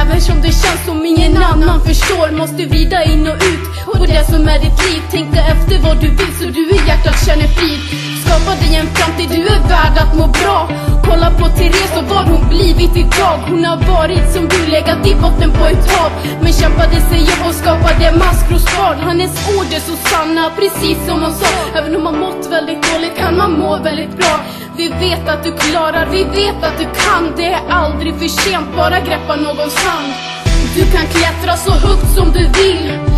Även 0.00 0.20
som 0.20 0.36
det 0.42 0.52
känns 0.62 0.82
som 0.86 1.06
ingen 1.06 1.36
annan 1.36 1.80
förstår 1.80 2.30
Måste 2.30 2.66
vrida 2.66 3.04
in 3.04 3.26
och 3.26 3.36
ut. 3.52 3.64
På 3.98 4.04
det 4.04 4.24
som 4.26 4.48
är 4.48 4.58
ditt 4.64 4.78
liv 4.86 5.02
Tänka 5.10 5.40
efter 5.40 5.78
vad 5.78 5.96
du 6.00 6.08
vill 6.08 6.32
så 6.38 6.44
du 6.44 6.70
i 6.70 6.80
hjärtat 6.86 7.26
känner 7.26 7.48
frid. 7.48 8.07
Skapa 8.28 8.54
dig 8.60 8.74
en 8.74 8.86
framtid, 8.86 9.28
du 9.30 9.42
är 9.56 9.60
värd 9.68 9.96
att 10.02 10.16
må 10.18 10.26
bra. 10.26 10.68
Kolla 11.04 11.30
på 11.30 11.46
Therese 11.56 11.96
och 11.98 12.04
vad 12.04 12.24
hon 12.32 12.48
blivit 12.48 12.96
idag. 12.96 13.38
Hon 13.50 13.64
har 13.64 13.76
varit 13.76 14.32
som 14.34 14.48
du, 14.48 14.66
legat 14.66 15.06
i 15.06 15.14
botten 15.14 15.50
på 15.58 15.64
ett 15.64 15.90
hav. 15.92 16.10
Men 16.42 16.52
kämpade 16.52 17.00
sig 17.10 17.22
upp 17.22 17.46
och 17.48 17.54
skapade 17.54 18.12
maskrosbarn 18.18 18.98
Hennes 19.08 19.32
ord 19.56 19.66
är 19.76 19.80
så 19.90 19.96
sanna, 20.10 20.50
precis 20.58 20.98
som 21.06 21.22
hon 21.22 21.32
sa. 21.32 21.78
Även 21.78 21.96
om 21.96 22.04
man 22.04 22.18
mått 22.18 22.46
väldigt 22.50 22.82
dåligt 22.92 23.16
kan 23.16 23.36
man 23.36 23.52
må 23.52 23.76
väldigt 23.76 24.16
bra. 24.16 24.34
Vi 24.76 24.88
vet 24.88 25.28
att 25.28 25.44
du 25.44 25.52
klarar, 25.52 26.06
vi 26.10 26.24
vet 26.24 26.58
att 26.68 26.78
du 26.78 26.84
kan. 26.84 27.32
Det 27.36 27.52
är 27.52 27.60
aldrig 27.70 28.14
för 28.20 28.28
sent, 28.28 28.66
bara 28.76 29.00
greppa 29.00 29.36
någons 29.36 29.76
hand. 29.86 30.12
Du 30.76 30.82
kan 30.94 31.06
klättra 31.06 31.56
så 31.56 31.70
högt 31.70 32.08
som 32.16 32.32
du 32.32 32.44
vill. 32.60 33.17